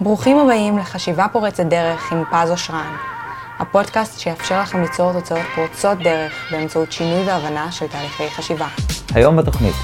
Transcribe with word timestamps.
ברוכים 0.00 0.38
הבאים 0.38 0.78
לחשיבה 0.78 1.26
פורצת 1.32 1.64
דרך 1.64 2.12
עם 2.12 2.24
פז 2.30 2.50
אושרן, 2.50 2.96
הפודקאסט 3.58 4.20
שיאפשר 4.20 4.60
לכם 4.60 4.82
ליצור 4.82 5.12
תוצאות 5.12 5.40
פורצות 5.54 5.98
דרך 5.98 6.32
באמצעות 6.50 6.92
שינוי 6.92 7.24
והבנה 7.26 7.72
של 7.72 7.86
תהליכי 7.86 8.30
חשיבה. 8.30 8.66
היום 9.14 9.36
בתוכנית 9.36 9.74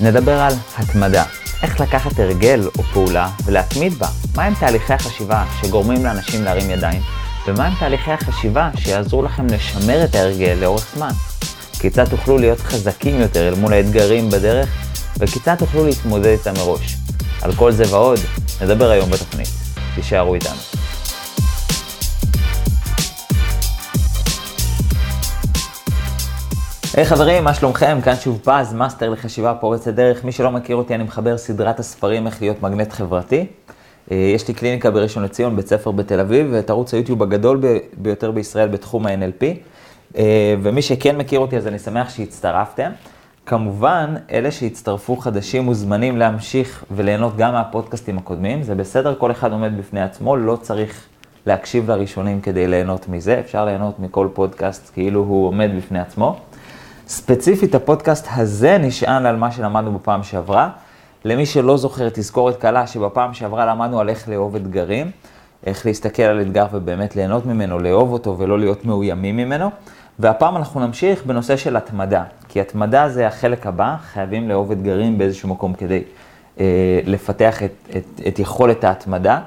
נדבר 0.00 0.40
על 0.40 0.52
התמדה, 0.78 1.24
איך 1.62 1.80
לקחת 1.80 2.18
הרגל 2.18 2.60
או 2.78 2.82
פעולה 2.82 3.28
ולהתמיד 3.44 3.94
בה, 3.94 4.08
מהם 4.36 4.54
תהליכי 4.60 4.92
החשיבה 4.92 5.44
שגורמים 5.60 6.04
לאנשים 6.04 6.44
להרים 6.44 6.70
ידיים, 6.70 7.02
ומהם 7.46 7.72
תהליכי 7.78 8.12
החשיבה 8.12 8.70
שיעזרו 8.76 9.22
לכם 9.22 9.46
לשמר 9.46 10.04
את 10.04 10.14
ההרגל 10.14 10.56
לאורך 10.60 10.86
זמן. 10.96 11.12
כיצד 11.80 12.08
תוכלו 12.08 12.38
להיות 12.38 12.60
חזקים 12.60 13.20
יותר 13.20 13.48
אל 13.48 13.54
מול 13.54 13.72
האתגרים 13.72 14.30
בדרך, 14.30 14.68
וכיצד 15.18 15.54
תוכלו 15.54 15.84
להתמודד 15.84 16.26
איתם 16.26 16.54
מראש. 16.54 16.96
על 17.42 17.52
כל 17.52 17.72
זה 17.72 17.84
ועוד 17.90 18.18
נדבר 18.62 18.90
היום 18.90 19.10
בתוכנית. 19.10 19.48
תישארו 19.94 20.34
איתנו. 20.34 20.56
היי 26.94 27.04
hey, 27.04 27.08
חברים, 27.08 27.44
מה 27.44 27.54
שלומכם? 27.54 27.98
כאן 28.04 28.14
שוב 28.20 28.40
פז, 28.44 28.72
מאסטר 28.72 29.10
לחשיבה 29.10 29.54
פורצת 29.54 29.94
דרך. 29.94 30.24
מי 30.24 30.32
שלא 30.32 30.50
מכיר 30.50 30.76
אותי, 30.76 30.94
אני 30.94 31.04
מחבר 31.04 31.38
סדרת 31.38 31.78
הספרים 31.80 32.26
איך 32.26 32.42
להיות 32.42 32.62
מגנט 32.62 32.92
חברתי. 32.92 33.46
אה, 34.10 34.16
יש 34.16 34.48
לי 34.48 34.54
קליניקה 34.54 34.90
בראשון 34.90 35.22
לציון, 35.22 35.56
בית 35.56 35.68
ספר 35.68 35.90
בתל 35.90 36.20
אביב, 36.20 36.48
ואת 36.52 36.70
ערוץ 36.70 36.94
היוטיוב 36.94 37.22
הגדול 37.22 37.60
ביותר 37.96 38.30
בישראל 38.30 38.68
בתחום 38.68 39.06
ה-NLP. 39.06 39.44
אה, 40.16 40.54
ומי 40.62 40.82
שכן 40.82 41.16
מכיר 41.16 41.40
אותי, 41.40 41.56
אז 41.56 41.66
אני 41.66 41.78
שמח 41.78 42.10
שהצטרפתם. 42.10 42.90
כמובן, 43.46 44.14
אלה 44.30 44.50
שהצטרפו 44.50 45.16
חדשים 45.16 45.64
מוזמנים 45.64 46.16
להמשיך 46.16 46.84
וליהנות 46.90 47.36
גם 47.36 47.52
מהפודקאסטים 47.52 48.18
הקודמים. 48.18 48.62
זה 48.62 48.74
בסדר, 48.74 49.14
כל 49.14 49.30
אחד 49.30 49.52
עומד 49.52 49.78
בפני 49.78 50.02
עצמו, 50.02 50.36
לא 50.36 50.56
צריך 50.62 51.04
להקשיב 51.46 51.90
לראשונים 51.90 52.40
כדי 52.40 52.66
ליהנות 52.66 53.08
מזה. 53.08 53.40
אפשר 53.40 53.64
ליהנות 53.64 53.98
מכל 54.00 54.28
פודקאסט 54.34 54.90
כאילו 54.94 55.20
הוא 55.20 55.48
עומד 55.48 55.70
בפני 55.76 56.00
עצמו. 56.00 56.36
ספציפית, 57.08 57.74
הפודקאסט 57.74 58.26
הזה 58.36 58.78
נשען 58.78 59.26
על 59.26 59.36
מה 59.36 59.50
שלמדנו 59.50 59.98
בפעם 59.98 60.22
שעברה. 60.22 60.70
למי 61.24 61.46
שלא 61.46 61.76
זוכר, 61.76 62.08
תזכורת 62.08 62.56
קלה 62.56 62.86
שבפעם 62.86 63.34
שעברה 63.34 63.66
למדנו 63.66 64.00
על 64.00 64.08
איך 64.08 64.28
לאהוב 64.28 64.56
אתגרים, 64.56 65.10
איך 65.66 65.86
להסתכל 65.86 66.22
על 66.22 66.40
אתגר 66.40 66.66
ובאמת 66.72 67.16
ליהנות 67.16 67.46
ממנו, 67.46 67.78
לאהוב 67.78 68.12
אותו 68.12 68.38
ולא 68.38 68.58
להיות 68.58 68.84
מאוימים 68.84 69.36
ממנו. 69.36 69.70
והפעם 70.18 70.56
אנחנו 70.56 70.80
נמשיך 70.80 71.26
בנושא 71.26 71.56
של 71.56 71.76
התמדה, 71.76 72.24
כי 72.48 72.60
התמדה 72.60 73.08
זה 73.08 73.26
החלק 73.26 73.66
הבא, 73.66 73.96
חייבים 74.12 74.48
לאהוב 74.48 74.70
אתגרים 74.70 75.18
באיזשהו 75.18 75.48
מקום 75.48 75.74
כדי 75.74 76.02
אה, 76.60 77.00
לפתח 77.04 77.62
את, 77.62 77.72
את, 77.96 78.20
את 78.28 78.38
יכולת 78.38 78.84
ההתמדה. 78.84 79.40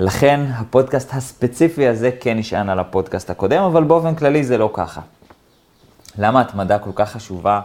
לכן 0.00 0.40
הפודקאסט 0.54 1.14
הספציפי 1.14 1.88
הזה 1.88 2.10
כן 2.20 2.38
נשען 2.38 2.68
על 2.68 2.78
הפודקאסט 2.78 3.30
הקודם, 3.30 3.62
אבל 3.62 3.84
באופן 3.84 4.14
כללי 4.14 4.44
זה 4.44 4.58
לא 4.58 4.70
ככה. 4.72 5.00
למה 6.18 6.40
התמדה 6.40 6.78
כל 6.78 6.90
כך 6.94 7.12
חשובה 7.12 7.60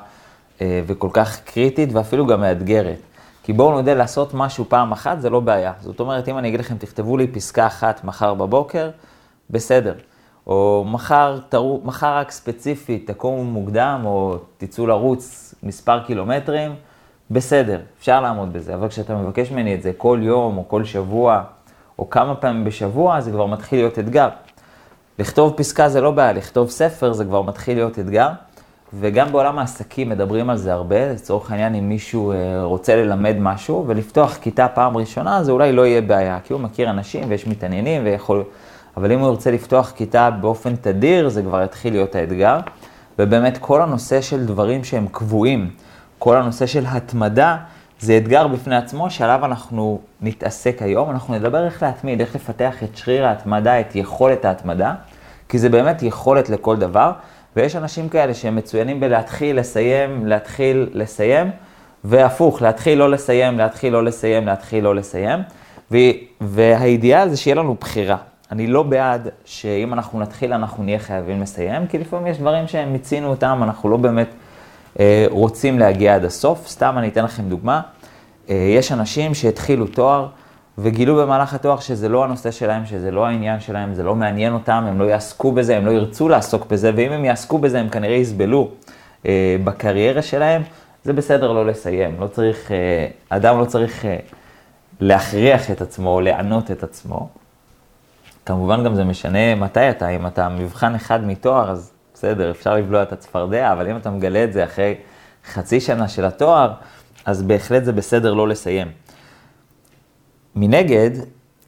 אה, 0.61 0.81
וכל 0.87 1.09
כך 1.13 1.39
קריטית 1.39 1.89
ואפילו 1.93 2.25
גם 2.27 2.41
מאתגרת? 2.41 2.97
כי 3.43 3.53
בואו 3.53 3.71
נודה, 3.71 3.93
לעשות 3.93 4.33
משהו 4.33 4.65
פעם 4.69 4.91
אחת 4.91 5.21
זה 5.21 5.29
לא 5.29 5.39
בעיה. 5.39 5.73
זאת 5.81 5.99
אומרת, 5.99 6.27
אם 6.27 6.37
אני 6.37 6.47
אגיד 6.47 6.59
לכם, 6.59 6.77
תכתבו 6.77 7.17
לי 7.17 7.27
פסקה 7.27 7.67
אחת 7.67 8.03
מחר 8.03 8.33
בבוקר, 8.33 8.89
בסדר. 9.49 9.93
או 10.47 10.85
מחר, 10.87 11.39
תרו, 11.49 11.81
מחר 11.83 12.17
רק 12.17 12.31
ספציפית 12.31 13.11
תקומו 13.11 13.43
מוקדם, 13.43 14.01
או 14.05 14.37
תצאו 14.57 14.87
לרוץ 14.87 15.55
מספר 15.63 15.99
קילומטרים, 15.99 16.75
בסדר, 17.31 17.79
אפשר 17.99 18.21
לעמוד 18.21 18.53
בזה. 18.53 18.75
אבל 18.75 18.87
כשאתה 18.87 19.15
מבקש 19.15 19.51
ממני 19.51 19.75
את 19.75 19.81
זה 19.81 19.91
כל 19.97 20.19
יום, 20.21 20.57
או 20.57 20.67
כל 20.67 20.83
שבוע, 20.83 21.43
או 21.99 22.09
כמה 22.09 22.35
פעמים 22.35 22.63
בשבוע, 22.63 23.21
זה 23.21 23.31
כבר 23.31 23.45
מתחיל 23.45 23.79
להיות 23.79 23.99
אתגר. 23.99 24.29
לכתוב 25.19 25.53
פסקה 25.57 25.89
זה 25.89 26.01
לא 26.01 26.11
בעיה, 26.11 26.33
לכתוב 26.33 26.69
ספר 26.69 27.13
זה 27.13 27.25
כבר 27.25 27.41
מתחיל 27.41 27.77
להיות 27.77 27.99
אתגר. 27.99 28.29
וגם 28.93 29.31
בעולם 29.31 29.59
העסקים 29.59 30.09
מדברים 30.09 30.49
על 30.49 30.57
זה 30.57 30.73
הרבה, 30.73 31.11
לצורך 31.13 31.51
העניין 31.51 31.75
אם 31.75 31.89
מישהו 31.89 32.31
אה, 32.31 32.63
רוצה 32.63 32.95
ללמד 32.95 33.35
משהו 33.39 33.85
ולפתוח 33.87 34.37
כיתה 34.41 34.67
פעם 34.67 34.97
ראשונה, 34.97 35.43
זה 35.43 35.51
אולי 35.51 35.71
לא 35.71 35.85
יהיה 35.85 36.01
בעיה, 36.01 36.39
כי 36.43 36.53
הוא 36.53 36.61
מכיר 36.61 36.89
אנשים 36.89 37.23
ויש 37.29 37.47
מתעניינים 37.47 38.01
ויכול... 38.05 38.43
אבל 38.97 39.11
אם 39.11 39.19
הוא 39.19 39.29
ירצה 39.29 39.51
לפתוח 39.51 39.93
כיתה 39.95 40.29
באופן 40.31 40.75
תדיר, 40.75 41.29
זה 41.29 41.41
כבר 41.41 41.63
יתחיל 41.63 41.93
להיות 41.93 42.15
האתגר. 42.15 42.59
ובאמת 43.19 43.57
כל 43.57 43.81
הנושא 43.81 44.21
של 44.21 44.45
דברים 44.45 44.83
שהם 44.83 45.07
קבועים, 45.11 45.69
כל 46.19 46.37
הנושא 46.37 46.65
של 46.65 46.83
התמדה, 46.87 47.57
זה 47.99 48.17
אתגר 48.17 48.47
בפני 48.47 48.75
עצמו 48.75 49.09
שעליו 49.09 49.45
אנחנו 49.45 49.99
נתעסק 50.21 50.81
היום. 50.81 51.09
אנחנו 51.09 51.33
נדבר 51.33 51.65
איך 51.65 51.83
להתמיד, 51.83 52.21
איך 52.21 52.35
לפתח 52.35 52.83
את 52.83 52.97
שריר 52.97 53.25
ההתמדה, 53.25 53.79
את 53.79 53.95
יכולת 53.95 54.45
ההתמדה, 54.45 54.93
כי 55.49 55.59
זה 55.59 55.69
באמת 55.69 56.03
יכולת 56.03 56.49
לכל 56.49 56.77
דבר. 56.77 57.11
ויש 57.55 57.75
אנשים 57.75 58.09
כאלה 58.09 58.33
שהם 58.33 58.55
מצוינים 58.55 58.99
בלהתחיל, 58.99 59.59
לסיים, 59.59 60.25
להתחיל, 60.25 60.89
לסיים, 60.93 61.51
והפוך, 62.03 62.61
להתחיל, 62.61 62.99
לא 62.99 63.11
לסיים, 63.11 63.57
להתחיל, 63.57 63.93
לא 63.93 64.03
לסיים, 64.03 64.45
להתחיל, 64.45 64.83
לא 64.83 64.95
לסיים. 64.95 65.39
והאידיאל 66.41 67.29
זה 67.29 67.37
שיהיה 67.37 67.55
לנו 67.55 67.75
בחירה. 67.79 68.17
אני 68.53 68.67
לא 68.67 68.83
בעד 68.83 69.27
שאם 69.45 69.93
אנחנו 69.93 70.19
נתחיל, 70.19 70.53
אנחנו 70.53 70.83
נהיה 70.83 70.99
חייבים 70.99 71.41
לסיים, 71.41 71.87
כי 71.87 71.97
לפעמים 71.97 72.27
יש 72.27 72.37
דברים 72.37 72.67
שהם 72.67 72.93
מיצינו 72.93 73.29
אותם, 73.29 73.59
אנחנו 73.63 73.89
לא 73.89 73.97
באמת 73.97 74.27
אה, 74.99 75.25
רוצים 75.29 75.79
להגיע 75.79 76.15
עד 76.15 76.25
הסוף. 76.25 76.67
סתם 76.67 76.95
אני 76.97 77.07
אתן 77.07 77.23
לכם 77.23 77.43
דוגמה. 77.43 77.81
אה, 78.49 78.55
יש 78.77 78.91
אנשים 78.91 79.33
שהתחילו 79.33 79.87
תואר 79.87 80.27
וגילו 80.77 81.15
במהלך 81.15 81.53
התואר 81.53 81.79
שזה 81.79 82.09
לא 82.09 82.23
הנושא 82.23 82.51
שלהם, 82.51 82.85
שזה 82.85 83.11
לא 83.11 83.25
העניין 83.25 83.59
שלהם, 83.59 83.93
זה 83.93 84.03
לא 84.03 84.15
מעניין 84.15 84.53
אותם, 84.53 84.83
הם 84.87 84.99
לא 84.99 85.05
יעסקו 85.05 85.51
בזה, 85.51 85.77
הם 85.77 85.85
לא 85.85 85.91
ירצו 85.91 86.29
לעסוק 86.29 86.65
בזה, 86.65 86.91
ואם 86.95 87.11
הם 87.11 87.25
יעסקו 87.25 87.57
בזה, 87.57 87.79
הם 87.79 87.89
כנראה 87.89 88.15
יסבלו 88.15 88.69
אה, 89.25 89.55
בקריירה 89.63 90.21
שלהם. 90.21 90.61
זה 91.03 91.13
בסדר 91.13 91.51
לא 91.51 91.65
לסיים, 91.65 92.15
לא 92.19 92.27
צריך, 92.27 92.71
אה, 92.71 93.07
אדם 93.29 93.59
לא 93.59 93.65
צריך 93.65 94.05
אה, 94.05 94.17
להכריח 94.99 95.71
את 95.71 95.81
עצמו 95.81 96.09
או 96.09 96.21
לענות 96.21 96.71
את 96.71 96.83
עצמו. 96.83 97.42
כמובן 98.45 98.83
גם 98.83 98.95
זה 98.95 99.03
משנה 99.03 99.55
מתי 99.55 99.89
אתה, 99.89 100.09
אם 100.09 100.27
אתה 100.27 100.49
מבחן 100.49 100.95
אחד 100.95 101.23
מתואר, 101.23 101.71
אז 101.71 101.91
בסדר, 102.13 102.51
אפשר 102.51 102.75
לבלוע 102.75 103.03
את 103.03 103.13
הצפרדע, 103.13 103.71
אבל 103.71 103.89
אם 103.89 103.97
אתה 103.97 104.09
מגלה 104.09 104.43
את 104.43 104.53
זה 104.53 104.63
אחרי 104.63 104.95
חצי 105.53 105.79
שנה 105.79 106.07
של 106.07 106.25
התואר, 106.25 106.73
אז 107.25 107.43
בהחלט 107.43 107.83
זה 107.83 107.91
בסדר 107.91 108.33
לא 108.33 108.47
לסיים. 108.47 108.87
מנגד, 110.55 111.09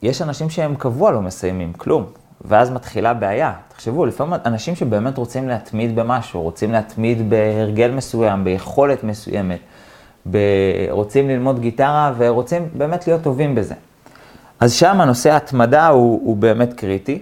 יש 0.01 0.21
אנשים 0.21 0.49
שהם 0.49 0.75
קבוע 0.75 1.11
לא 1.11 1.21
מסיימים 1.21 1.73
כלום, 1.73 2.05
ואז 2.41 2.71
מתחילה 2.71 3.13
בעיה. 3.13 3.53
תחשבו, 3.67 4.05
לפעמים 4.05 4.33
אנשים 4.45 4.75
שבאמת 4.75 5.17
רוצים 5.17 5.47
להתמיד 5.47 5.95
במשהו, 5.95 6.41
רוצים 6.41 6.71
להתמיד 6.71 7.29
בהרגל 7.29 7.91
מסוים, 7.91 8.43
ביכולת 8.43 9.03
מסוימת, 9.03 9.59
ב... 10.31 10.37
רוצים 10.89 11.29
ללמוד 11.29 11.59
גיטרה 11.59 12.13
ורוצים 12.17 12.69
באמת 12.73 13.07
להיות 13.07 13.21
טובים 13.21 13.55
בזה. 13.55 13.75
אז 14.65 14.73
שם 14.73 15.01
הנושא 15.01 15.31
ההתמדה 15.31 15.87
הוא, 15.87 16.21
הוא 16.23 16.37
באמת 16.37 16.73
קריטי, 16.73 17.19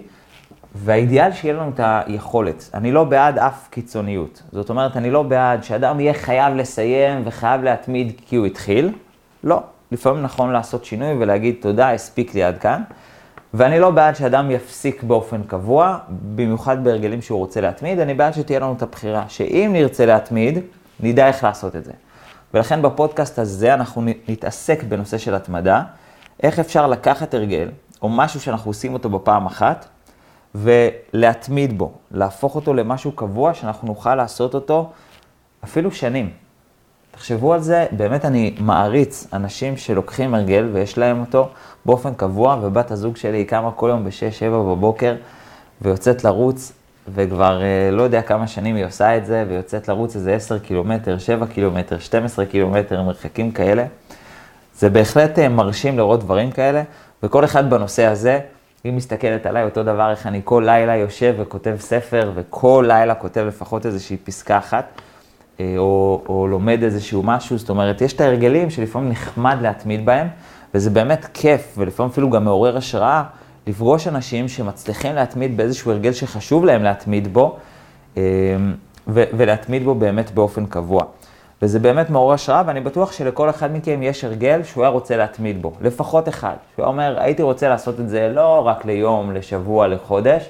והאידיאל 0.74 1.32
שיהיה 1.32 1.54
לנו 1.54 1.70
את 1.74 1.80
היכולת. 1.84 2.70
אני 2.74 2.92
לא 2.92 3.04
בעד 3.04 3.38
אף 3.38 3.68
קיצוניות. 3.70 4.42
זאת 4.52 4.70
אומרת, 4.70 4.96
אני 4.96 5.10
לא 5.10 5.22
בעד 5.22 5.64
שאדם 5.64 6.00
יהיה 6.00 6.14
חייב 6.14 6.54
לסיים 6.54 7.22
וחייב 7.24 7.62
להתמיד 7.62 8.12
כי 8.26 8.36
הוא 8.36 8.46
התחיל. 8.46 8.92
לא. 9.44 9.62
לפעמים 9.92 10.22
נכון 10.22 10.52
לעשות 10.52 10.84
שינוי 10.84 11.12
ולהגיד 11.18 11.54
תודה, 11.60 11.92
הספיק 11.92 12.34
לי 12.34 12.42
עד 12.42 12.58
כאן. 12.58 12.82
ואני 13.54 13.80
לא 13.80 13.90
בעד 13.90 14.16
שאדם 14.16 14.50
יפסיק 14.50 15.02
באופן 15.02 15.42
קבוע, 15.42 15.98
במיוחד 16.34 16.84
בהרגלים 16.84 17.22
שהוא 17.22 17.38
רוצה 17.38 17.60
להתמיד, 17.60 17.98
אני 17.98 18.14
בעד 18.14 18.34
שתהיה 18.34 18.60
לנו 18.60 18.74
את 18.76 18.82
הבחירה, 18.82 19.24
שאם 19.28 19.70
נרצה 19.72 20.06
להתמיד, 20.06 20.58
נדע 21.00 21.26
איך 21.26 21.44
לעשות 21.44 21.76
את 21.76 21.84
זה. 21.84 21.92
ולכן 22.54 22.82
בפודקאסט 22.82 23.38
הזה 23.38 23.74
אנחנו 23.74 24.02
נתעסק 24.28 24.82
בנושא 24.82 25.18
של 25.18 25.34
התמדה. 25.34 25.82
איך 26.42 26.58
אפשר 26.58 26.86
לקחת 26.86 27.34
הרגל, 27.34 27.70
או 28.02 28.08
משהו 28.08 28.40
שאנחנו 28.40 28.70
עושים 28.70 28.94
אותו 28.94 29.10
בפעם 29.10 29.46
אחת, 29.46 29.86
ולהתמיד 30.54 31.78
בו, 31.78 31.92
להפוך 32.10 32.54
אותו 32.54 32.74
למשהו 32.74 33.12
קבוע, 33.12 33.54
שאנחנו 33.54 33.88
נוכל 33.88 34.14
לעשות 34.14 34.54
אותו 34.54 34.90
אפילו 35.64 35.90
שנים. 35.90 36.30
תחשבו 37.10 37.54
על 37.54 37.60
זה, 37.60 37.86
באמת 37.92 38.24
אני 38.24 38.54
מעריץ 38.58 39.26
אנשים 39.32 39.76
שלוקחים 39.76 40.34
הרגל 40.34 40.68
ויש 40.72 40.98
להם 40.98 41.20
אותו 41.20 41.48
באופן 41.86 42.14
קבוע, 42.14 42.58
ובת 42.62 42.90
הזוג 42.90 43.16
שלי 43.16 43.38
היא 43.38 43.46
קמה 43.46 43.70
כל 43.72 43.88
יום 43.90 44.04
ב-6-7 44.04 44.50
בבוקר 44.50 45.14
ויוצאת 45.82 46.24
לרוץ, 46.24 46.72
וכבר 47.14 47.62
אה, 47.62 47.90
לא 47.90 48.02
יודע 48.02 48.22
כמה 48.22 48.46
שנים 48.46 48.76
היא 48.76 48.84
עושה 48.84 49.16
את 49.16 49.26
זה, 49.26 49.44
ויוצאת 49.48 49.88
לרוץ 49.88 50.16
איזה 50.16 50.34
10 50.34 50.58
קילומטר, 50.58 51.18
7 51.18 51.46
קילומטר, 51.46 51.98
12 51.98 52.46
קילומטר, 52.46 53.02
מרחקים 53.02 53.50
כאלה. 53.52 53.84
זה 54.78 54.90
בהחלט 54.90 55.38
אה, 55.38 55.48
מרשים 55.48 55.98
לראות 55.98 56.20
דברים 56.20 56.50
כאלה, 56.50 56.82
וכל 57.22 57.44
אחד 57.44 57.70
בנושא 57.70 58.04
הזה, 58.04 58.40
היא 58.84 58.92
מסתכלת 58.92 59.46
עליי 59.46 59.64
אותו 59.64 59.82
דבר, 59.82 60.10
איך 60.10 60.26
אני 60.26 60.40
כל 60.44 60.62
לילה 60.66 60.96
יושב 60.96 61.34
וכותב 61.38 61.76
ספר, 61.80 62.32
וכל 62.34 62.84
לילה 62.88 63.14
כותב 63.14 63.44
לפחות 63.48 63.86
איזושהי 63.86 64.16
פסקה 64.16 64.58
אחת, 64.58 64.84
אה, 65.60 65.74
או, 65.78 66.22
או 66.28 66.48
לומד 66.48 66.82
איזשהו 66.82 67.22
משהו, 67.22 67.58
זאת 67.58 67.70
אומרת, 67.70 68.00
יש 68.00 68.12
את 68.12 68.20
ההרגלים 68.20 68.70
שלפעמים 68.70 69.10
נחמד 69.10 69.56
להתמיד 69.62 70.06
בהם, 70.06 70.28
וזה 70.74 70.90
באמת 70.90 71.26
כיף, 71.34 71.74
ולפעמים 71.78 72.10
אפילו 72.10 72.30
גם 72.30 72.44
מעורר 72.44 72.76
השראה, 72.76 73.22
לפגוש 73.66 74.08
אנשים 74.08 74.48
שמצליחים 74.48 75.14
להתמיד 75.14 75.56
באיזשהו 75.56 75.90
הרגל 75.90 76.12
שחשוב 76.12 76.64
להם 76.64 76.82
להתמיד 76.82 77.32
בו, 77.32 77.56
אמ, 78.16 78.22
ו- 79.08 79.24
ולהתמיד 79.36 79.84
בו 79.84 79.94
באמת 79.94 80.30
באופן 80.30 80.66
קבוע. 80.66 81.02
וזה 81.64 81.78
באמת 81.78 82.10
מעורר 82.10 82.34
השראה, 82.34 82.62
ואני 82.66 82.80
בטוח 82.80 83.12
שלכל 83.12 83.50
אחד 83.50 83.72
מכם 83.72 84.02
יש 84.02 84.24
הרגל 84.24 84.62
שהוא 84.62 84.84
היה 84.84 84.90
רוצה 84.90 85.16
להתמיד 85.16 85.62
בו, 85.62 85.72
לפחות 85.80 86.28
אחד. 86.28 86.54
שהוא 86.74 86.86
אומר, 86.86 87.16
הייתי 87.18 87.42
רוצה 87.42 87.68
לעשות 87.68 88.00
את 88.00 88.08
זה 88.08 88.30
לא 88.34 88.66
רק 88.66 88.84
ליום, 88.84 89.32
לשבוע, 89.32 89.88
לחודש, 89.88 90.48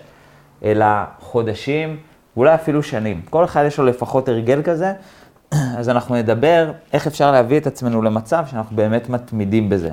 אלא 0.64 0.86
חודשים, 1.20 1.96
ואולי 2.36 2.54
אפילו 2.54 2.82
שנים. 2.82 3.20
כל 3.30 3.44
אחד 3.44 3.64
יש 3.66 3.78
לו 3.78 3.84
לפחות 3.84 4.28
הרגל 4.28 4.62
כזה, 4.62 4.92
אז 5.78 5.88
אנחנו 5.88 6.14
נדבר 6.14 6.72
איך 6.92 7.06
אפשר 7.06 7.32
להביא 7.32 7.58
את 7.58 7.66
עצמנו 7.66 8.02
למצב 8.02 8.44
שאנחנו 8.50 8.76
באמת 8.76 9.08
מתמידים 9.08 9.68
בזה. 9.68 9.90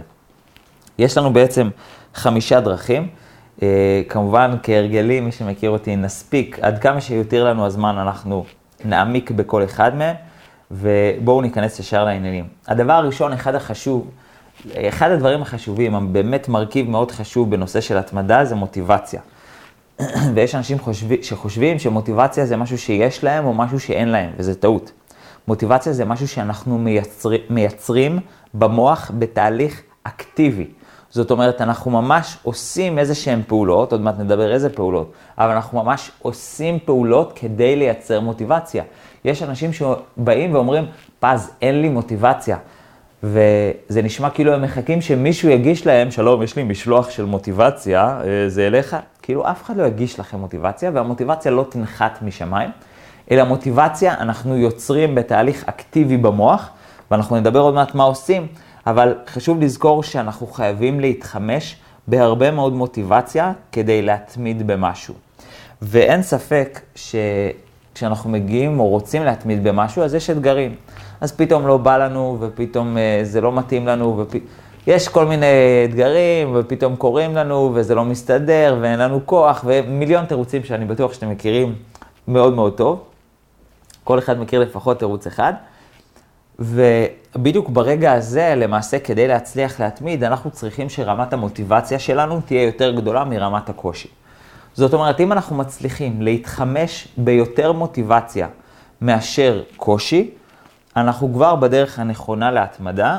יש 0.98 1.18
לנו 1.18 1.34
בעצם 1.34 1.70
חמישה 2.14 2.60
דרכים. 2.60 3.08
Uh, 3.60 3.64
כמובן, 4.10 4.56
כהרגלי, 4.64 5.20
מי 5.20 5.32
שמכיר 5.32 5.70
אותי, 5.70 5.96
נספיק, 5.96 6.60
עד 6.62 6.80
כמה 6.80 7.02
שיותיר 7.02 7.44
לנו 7.44 7.66
הזמן, 7.66 7.98
אנחנו 7.98 8.46
נעמיק 8.86 9.32
בכל 9.32 9.64
אחד 9.64 9.96
מהם, 9.96 10.16
ובואו 10.72 11.42
ניכנס 11.42 11.80
ישר 11.80 12.06
לעניינים. 12.06 12.46
הדבר 12.68 12.94
הראשון, 12.94 13.34
אחד 13.34 13.56
החשוב, 13.56 14.08
אחד 14.76 15.12
הדברים 15.12 15.42
החשובים, 15.42 16.14
באמת 16.14 16.50
מרכיב 16.50 16.90
מאוד 16.90 17.12
חשוב 17.12 17.52
בנושא 17.52 17.82
של 17.82 17.98
התמדה, 17.98 18.46
זה 18.46 18.56
מוטיבציה. 18.56 19.22
ויש 20.36 20.56
אנשים 20.56 20.80
חושבי, 20.80 21.24
שחושבים 21.24 21.80
שמוטיבציה 21.80 22.46
זה 22.46 22.58
משהו 22.58 22.78
שיש 22.78 23.24
להם 23.24 23.46
או 23.46 23.54
משהו 23.54 23.80
שאין 23.80 24.10
להם, 24.10 24.30
וזה 24.38 24.56
טעות. 24.56 24.92
מוטיבציה 25.48 25.94
זה 25.94 26.06
משהו 26.06 26.28
שאנחנו 26.28 26.78
מייצר, 26.78 27.30
מייצרים 27.50 28.20
במוח 28.54 29.12
בתהליך 29.20 29.82
אקטיבי. 30.04 30.68
זאת 31.10 31.32
אומרת, 31.32 31.62
אנחנו 31.62 31.92
ממש 31.92 32.38
עושים 32.44 33.00
איזה 33.00 33.16
שהן 33.16 33.42
פעולות, 33.48 33.92
עוד 33.92 34.02
מעט 34.02 34.20
נדבר 34.20 34.54
איזה 34.54 34.70
פעולות, 34.70 35.12
אבל 35.38 35.52
אנחנו 35.52 35.84
ממש 35.84 36.12
עושים 36.22 36.80
פעולות 36.86 37.34
כדי 37.36 37.76
לייצר 37.76 38.20
מוטיבציה. 38.20 38.84
יש 39.26 39.44
אנשים 39.44 39.72
שבאים 39.74 40.54
ואומרים, 40.54 40.86
פז, 41.20 41.52
אין 41.62 41.82
לי 41.82 41.90
מוטיבציה. 41.90 42.58
וזה 43.24 44.02
נשמע 44.04 44.30
כאילו 44.30 44.54
הם 44.54 44.62
מחכים 44.62 45.02
שמישהו 45.02 45.50
יגיש 45.50 45.86
להם, 45.86 46.12
שלום, 46.12 46.44
יש 46.44 46.56
לי 46.56 46.64
משלוח 46.64 47.10
של 47.10 47.26
מוטיבציה, 47.26 48.22
אה, 48.24 48.50
זה 48.50 48.68
אליך. 48.68 48.96
כאילו 49.22 49.52
אף 49.52 49.64
אחד 49.64 49.78
לא 49.78 49.84
יגיש 49.84 50.20
לכם 50.20 50.38
מוטיבציה, 50.38 50.92
והמוטיבציה 50.94 51.52
לא 51.52 51.66
תנחת 51.70 52.20
משמיים, 52.22 52.70
אלא 53.32 53.44
מוטיבציה 53.44 54.14
אנחנו 54.14 54.58
יוצרים 54.58 55.16
בתהליך 55.16 55.64
אקטיבי 55.70 56.18
במוח, 56.18 56.70
ואנחנו 57.12 57.36
נדבר 57.36 57.60
עוד 57.60 57.74
מעט 57.74 57.96
מה 57.96 58.04
עושים, 58.04 58.48
אבל 58.88 59.16
חשוב 59.28 59.62
לזכור 59.62 60.04
שאנחנו 60.04 60.48
חייבים 60.48 61.00
להתחמש 61.00 61.76
בהרבה 62.08 62.52
מאוד 62.52 62.74
מוטיבציה 62.74 63.54
כדי 63.72 64.02
להתמיד 64.02 64.68
במשהו. 64.68 65.14
ואין 65.82 66.22
ספק 66.22 66.80
שכשאנחנו 67.94 68.30
מגיעים 68.30 68.80
או 68.80 68.88
רוצים 68.88 69.24
להתמיד 69.24 69.64
במשהו, 69.64 70.04
אז 70.04 70.16
יש 70.16 70.30
אתגרים. 70.30 70.76
אז 71.22 71.32
פתאום 71.32 71.68
לא 71.68 71.78
בא 71.78 71.98
לנו, 71.98 72.38
ופתאום 72.40 72.98
אה, 72.98 73.20
זה 73.24 73.42
לא 73.42 73.52
מתאים 73.52 73.88
לנו, 73.88 74.18
ופ... 74.18 74.36
יש 74.88 75.08
כל 75.08 75.26
מיני 75.26 75.46
אתגרים, 75.86 76.52
ופתאום 76.56 76.96
קורים 76.96 77.36
לנו, 77.36 77.72
וזה 77.74 77.96
לא 77.96 78.06
מסתדר, 78.06 78.78
ואין 78.82 79.00
לנו 79.00 79.20
כוח, 79.26 79.64
ומיליון 79.68 80.26
תירוצים 80.26 80.64
שאני 80.64 80.86
בטוח 80.86 81.14
שאתם 81.14 81.30
מכירים 81.30 81.76
מאוד 82.28 82.54
מאוד 82.54 82.74
טוב. 82.74 83.04
כל 84.04 84.20
אחד 84.20 84.40
מכיר 84.40 84.60
לפחות 84.60 85.00
תירוץ 85.00 85.28
אחד. 85.28 85.54
ובדיוק 86.60 87.70
ברגע 87.70 88.14
הזה, 88.14 88.54
למעשה, 88.58 89.00
כדי 89.00 89.28
להצליח 89.28 89.80
להתמיד, 89.80 90.24
אנחנו 90.24 90.52
צריכים 90.52 90.90
שרמת 90.90 91.34
המוטיבציה 91.34 92.00
שלנו 92.00 92.42
תהיה 92.46 92.64
יותר 92.64 92.92
גדולה 92.92 93.24
מרמת 93.24 93.70
הקושי. 93.70 94.21
זאת 94.74 94.94
אומרת, 94.94 95.20
אם 95.20 95.32
אנחנו 95.32 95.56
מצליחים 95.56 96.22
להתחמש 96.22 97.08
ביותר 97.18 97.72
מוטיבציה 97.72 98.48
מאשר 99.02 99.64
קושי, 99.78 100.30
אנחנו 100.96 101.34
כבר 101.34 101.56
בדרך 101.56 102.00
הנכונה 102.00 102.52
להתמדה, 102.52 103.18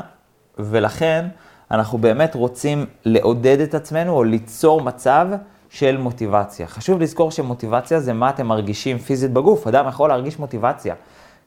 ולכן 0.59 1.25
אנחנו 1.71 1.97
באמת 1.97 2.35
רוצים 2.35 2.85
לעודד 3.05 3.59
את 3.59 3.73
עצמנו 3.73 4.13
או 4.13 4.23
ליצור 4.23 4.81
מצב 4.81 5.27
של 5.69 5.97
מוטיבציה. 5.97 6.67
חשוב 6.67 7.01
לזכור 7.01 7.31
שמוטיבציה 7.31 7.99
זה 7.99 8.13
מה 8.13 8.29
אתם 8.29 8.47
מרגישים 8.47 8.97
פיזית 8.97 9.33
בגוף. 9.33 9.67
אדם 9.67 9.87
יכול 9.87 10.09
להרגיש 10.09 10.39
מוטיבציה. 10.39 10.95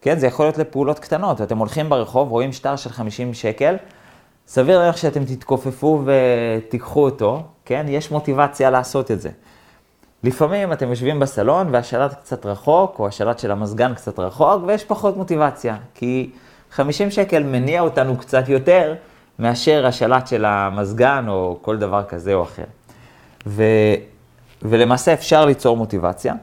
כן, 0.00 0.18
זה 0.18 0.26
יכול 0.26 0.46
להיות 0.46 0.58
לפעולות 0.58 0.98
קטנות. 0.98 1.42
אתם 1.42 1.58
הולכים 1.58 1.88
ברחוב, 1.88 2.30
רואים 2.30 2.52
שטר 2.52 2.76
של 2.76 2.90
50 2.90 3.34
שקל, 3.34 3.76
סביר 4.46 4.78
להניח 4.78 4.96
שאתם 4.96 5.24
תתכופפו 5.24 6.02
ותיקחו 6.04 7.04
אותו, 7.04 7.42
כן? 7.64 7.86
יש 7.88 8.10
מוטיבציה 8.10 8.70
לעשות 8.70 9.10
את 9.10 9.20
זה. 9.20 9.30
לפעמים 10.26 10.72
אתם 10.72 10.88
יושבים 10.88 11.20
בסלון 11.20 11.68
והשלט 11.70 12.14
קצת 12.14 12.46
רחוק, 12.46 12.98
או 12.98 13.06
השלט 13.06 13.38
של 13.38 13.50
המזגן 13.50 13.94
קצת 13.94 14.18
רחוק, 14.18 14.62
ויש 14.66 14.84
פחות 14.84 15.16
מוטיבציה, 15.16 15.76
כי 15.94 16.30
50 16.70 17.10
שקל 17.10 17.42
מניע 17.42 17.80
אותנו 17.80 18.16
קצת 18.16 18.48
יותר 18.48 18.94
מאשר 19.38 19.86
השלט 19.86 20.26
של 20.26 20.44
המזגן 20.44 21.24
או 21.28 21.58
כל 21.62 21.76
דבר 21.76 22.04
כזה 22.04 22.34
או 22.34 22.42
אחר. 22.42 22.64
ו, 23.46 23.62
ולמעשה 24.62 25.12
אפשר 25.12 25.44
ליצור 25.44 25.76
מוטיבציה. 25.76 26.34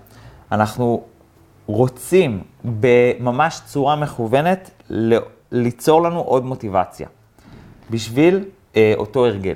אנחנו 0.52 1.04
רוצים 1.66 2.44
בממש 2.66 3.62
צורה 3.66 3.96
מכוונת 3.96 4.72
ליצור 5.52 6.02
לנו 6.02 6.20
עוד 6.20 6.46
מוטיבציה 6.46 7.08
בשביל 7.90 8.46
אה, 8.76 8.94
אותו 8.98 9.26
הרגל. 9.26 9.56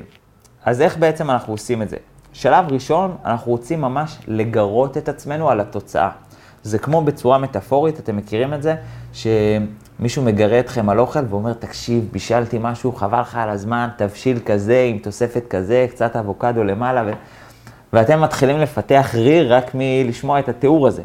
אז 0.65 0.81
איך 0.81 0.97
בעצם 0.97 1.29
אנחנו 1.29 1.53
עושים 1.53 1.81
את 1.81 1.89
זה? 1.89 1.97
שלב 2.37 2.65
ראשון, 2.71 3.15
אנחנו 3.25 3.51
רוצים 3.51 3.81
ממש 3.81 4.17
לגרות 4.27 4.97
את 4.97 5.09
עצמנו 5.09 5.49
על 5.49 5.59
התוצאה. 5.59 6.09
זה 6.63 6.79
כמו 6.79 7.01
בצורה 7.01 7.37
מטאפורית, 7.37 7.99
אתם 7.99 8.17
מכירים 8.17 8.53
את 8.53 8.63
זה? 8.63 8.75
שמישהו 9.13 10.23
מגרה 10.23 10.59
אתכם 10.59 10.89
על 10.89 10.99
אוכל 10.99 11.19
ואומר, 11.29 11.53
תקשיב, 11.53 12.09
בישלתי 12.11 12.57
משהו, 12.61 12.91
חבל 12.91 13.21
לך 13.21 13.35
על 13.35 13.49
הזמן, 13.49 13.89
תבשיל 13.97 14.39
כזה, 14.45 14.87
עם 14.89 14.97
תוספת 14.97 15.47
כזה, 15.49 15.87
קצת 15.89 16.15
אבוקדו 16.15 16.63
למעלה, 16.63 17.03
ו... 17.05 17.11
ואתם 17.93 18.21
מתחילים 18.21 18.57
לפתח 18.57 19.11
ריר 19.13 19.55
רק 19.55 19.71
מלשמוע 19.73 20.39
את 20.39 20.49
התיאור 20.49 20.87
הזה. 20.87 21.03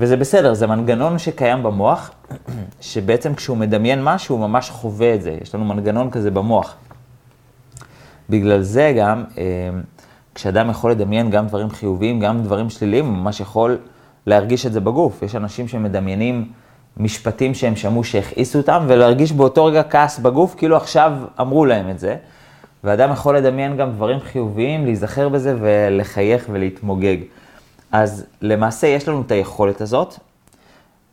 וזה 0.00 0.16
בסדר, 0.16 0.54
זה 0.54 0.66
מנגנון 0.66 1.18
שקיים 1.18 1.62
במוח, 1.62 2.10
שבעצם 2.80 3.34
כשהוא 3.34 3.56
מדמיין 3.56 4.04
משהו, 4.04 4.36
הוא 4.36 4.48
ממש 4.48 4.70
חווה 4.70 5.14
את 5.14 5.22
זה. 5.22 5.38
יש 5.42 5.54
לנו 5.54 5.64
מנגנון 5.64 6.10
כזה 6.10 6.30
במוח. 6.30 6.74
בגלל 8.30 8.62
זה 8.62 8.94
גם, 8.96 9.24
אה, 9.38 9.44
כשאדם 10.34 10.70
יכול 10.70 10.90
לדמיין 10.90 11.30
גם 11.30 11.46
דברים 11.46 11.70
חיוביים, 11.70 12.20
גם 12.20 12.42
דברים 12.42 12.70
שליליים, 12.70 13.06
הוא 13.06 13.16
ממש 13.16 13.40
יכול 13.40 13.78
להרגיש 14.26 14.66
את 14.66 14.72
זה 14.72 14.80
בגוף. 14.80 15.22
יש 15.22 15.36
אנשים 15.36 15.68
שמדמיינים 15.68 16.52
משפטים 16.96 17.54
שהם 17.54 17.76
שמעו 17.76 18.04
שהכעיסו 18.04 18.58
אותם, 18.58 18.84
ולהרגיש 18.88 19.32
באותו 19.32 19.64
רגע 19.64 19.82
כעס 19.82 20.18
בגוף, 20.18 20.54
כאילו 20.54 20.76
עכשיו 20.76 21.12
אמרו 21.40 21.64
להם 21.64 21.90
את 21.90 21.98
זה. 21.98 22.16
ואדם 22.84 23.12
יכול 23.12 23.36
לדמיין 23.36 23.76
גם 23.76 23.92
דברים 23.92 24.20
חיוביים, 24.20 24.84
להיזכר 24.84 25.28
בזה 25.28 25.56
ולחייך 25.60 26.46
ולהתמוגג. 26.50 27.16
אז 27.92 28.26
למעשה 28.42 28.86
יש 28.86 29.08
לנו 29.08 29.22
את 29.26 29.30
היכולת 29.30 29.80
הזאת, 29.80 30.14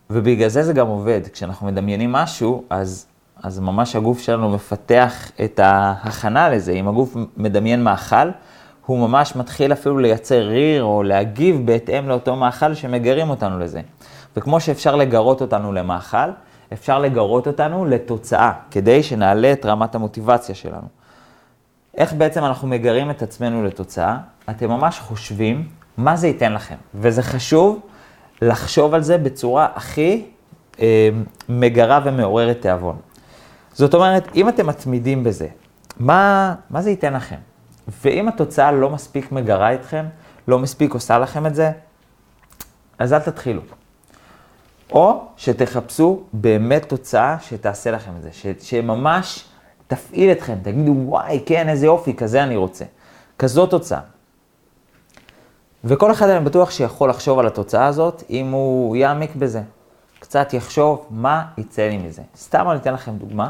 ובגלל 0.09 0.49
זה 0.49 0.63
זה 0.63 0.73
גם 0.73 0.87
עובד. 0.87 1.21
כשאנחנו 1.33 1.67
מדמיינים 1.67 2.11
משהו, 2.11 2.63
אז, 2.69 3.05
אז 3.43 3.59
ממש 3.59 3.95
הגוף 3.95 4.19
שלנו 4.19 4.49
מפתח 4.49 5.31
את 5.43 5.59
ההכנה 5.63 6.49
לזה. 6.49 6.71
אם 6.71 6.87
הגוף 6.87 7.15
מדמיין 7.37 7.83
מאכל, 7.83 8.29
הוא 8.87 8.99
ממש 8.99 9.35
מתחיל 9.35 9.73
אפילו 9.73 9.97
לייצר 9.97 10.39
ריר 10.39 10.83
או 10.83 11.03
להגיב 11.03 11.65
בהתאם 11.65 12.09
לאותו 12.09 12.35
מאכל 12.35 12.73
שמגרים 12.73 13.29
אותנו 13.29 13.59
לזה. 13.59 13.81
וכמו 14.37 14.59
שאפשר 14.59 14.95
לגרות 14.95 15.41
אותנו 15.41 15.73
למאכל, 15.73 16.29
אפשר 16.73 16.99
לגרות 16.99 17.47
אותנו 17.47 17.85
לתוצאה, 17.85 18.51
כדי 18.71 19.03
שנעלה 19.03 19.53
את 19.53 19.65
רמת 19.65 19.95
המוטיבציה 19.95 20.55
שלנו. 20.55 20.87
איך 21.97 22.13
בעצם 22.13 22.43
אנחנו 22.45 22.67
מגרים 22.67 23.09
את 23.09 23.21
עצמנו 23.21 23.63
לתוצאה? 23.63 24.17
אתם 24.49 24.69
ממש 24.69 24.99
חושבים 24.99 25.67
מה 25.97 26.15
זה 26.15 26.27
ייתן 26.27 26.53
לכם. 26.53 26.75
וזה 26.95 27.23
חשוב 27.23 27.79
לחשוב 28.41 28.93
על 28.93 29.01
זה 29.01 29.17
בצורה 29.17 29.67
הכי 29.75 30.25
אה, 30.79 31.09
מגרה 31.49 31.99
ומעוררת 32.05 32.61
תיאבון. 32.61 32.95
זאת 33.73 33.93
אומרת, 33.93 34.27
אם 34.35 34.49
אתם 34.49 34.67
מתמידים 34.67 35.23
בזה, 35.23 35.47
מה, 35.99 36.55
מה 36.69 36.81
זה 36.81 36.89
ייתן 36.89 37.13
לכם? 37.13 37.35
ואם 37.87 38.27
התוצאה 38.27 38.71
לא 38.71 38.89
מספיק 38.89 39.31
מגרה 39.31 39.73
אתכם, 39.73 40.05
לא 40.47 40.59
מספיק 40.59 40.93
עושה 40.93 41.19
לכם 41.19 41.45
את 41.45 41.55
זה, 41.55 41.71
אז 42.99 43.13
אל 43.13 43.19
תתחילו. 43.19 43.61
או 44.91 45.25
שתחפשו 45.37 46.23
באמת 46.33 46.85
תוצאה 46.89 47.37
שתעשה 47.41 47.91
לכם 47.91 48.11
את 48.17 48.21
זה, 48.21 48.29
ש, 48.31 48.45
שממש 48.61 49.45
תפעיל 49.87 50.31
אתכם, 50.31 50.55
תגידו, 50.61 50.93
וואי, 50.95 51.43
כן, 51.45 51.69
איזה 51.69 51.85
יופי, 51.85 52.13
כזה 52.13 52.43
אני 52.43 52.55
רוצה. 52.55 52.85
כזאת 53.39 53.69
תוצאה. 53.69 53.99
וכל 55.83 56.11
אחד 56.11 56.29
אני 56.29 56.45
בטוח 56.45 56.71
שיכול 56.71 57.09
לחשוב 57.09 57.39
על 57.39 57.47
התוצאה 57.47 57.85
הזאת, 57.85 58.23
אם 58.29 58.51
הוא 58.51 58.95
יעמיק 58.95 59.35
בזה. 59.35 59.61
קצת 60.19 60.53
יחשוב 60.53 61.07
מה 61.09 61.45
יצא 61.57 61.81
לי 61.81 61.97
מזה. 61.97 62.21
סתם 62.37 62.69
אני 62.69 62.79
אתן 62.79 62.93
לכם 62.93 63.11
דוגמה. 63.17 63.49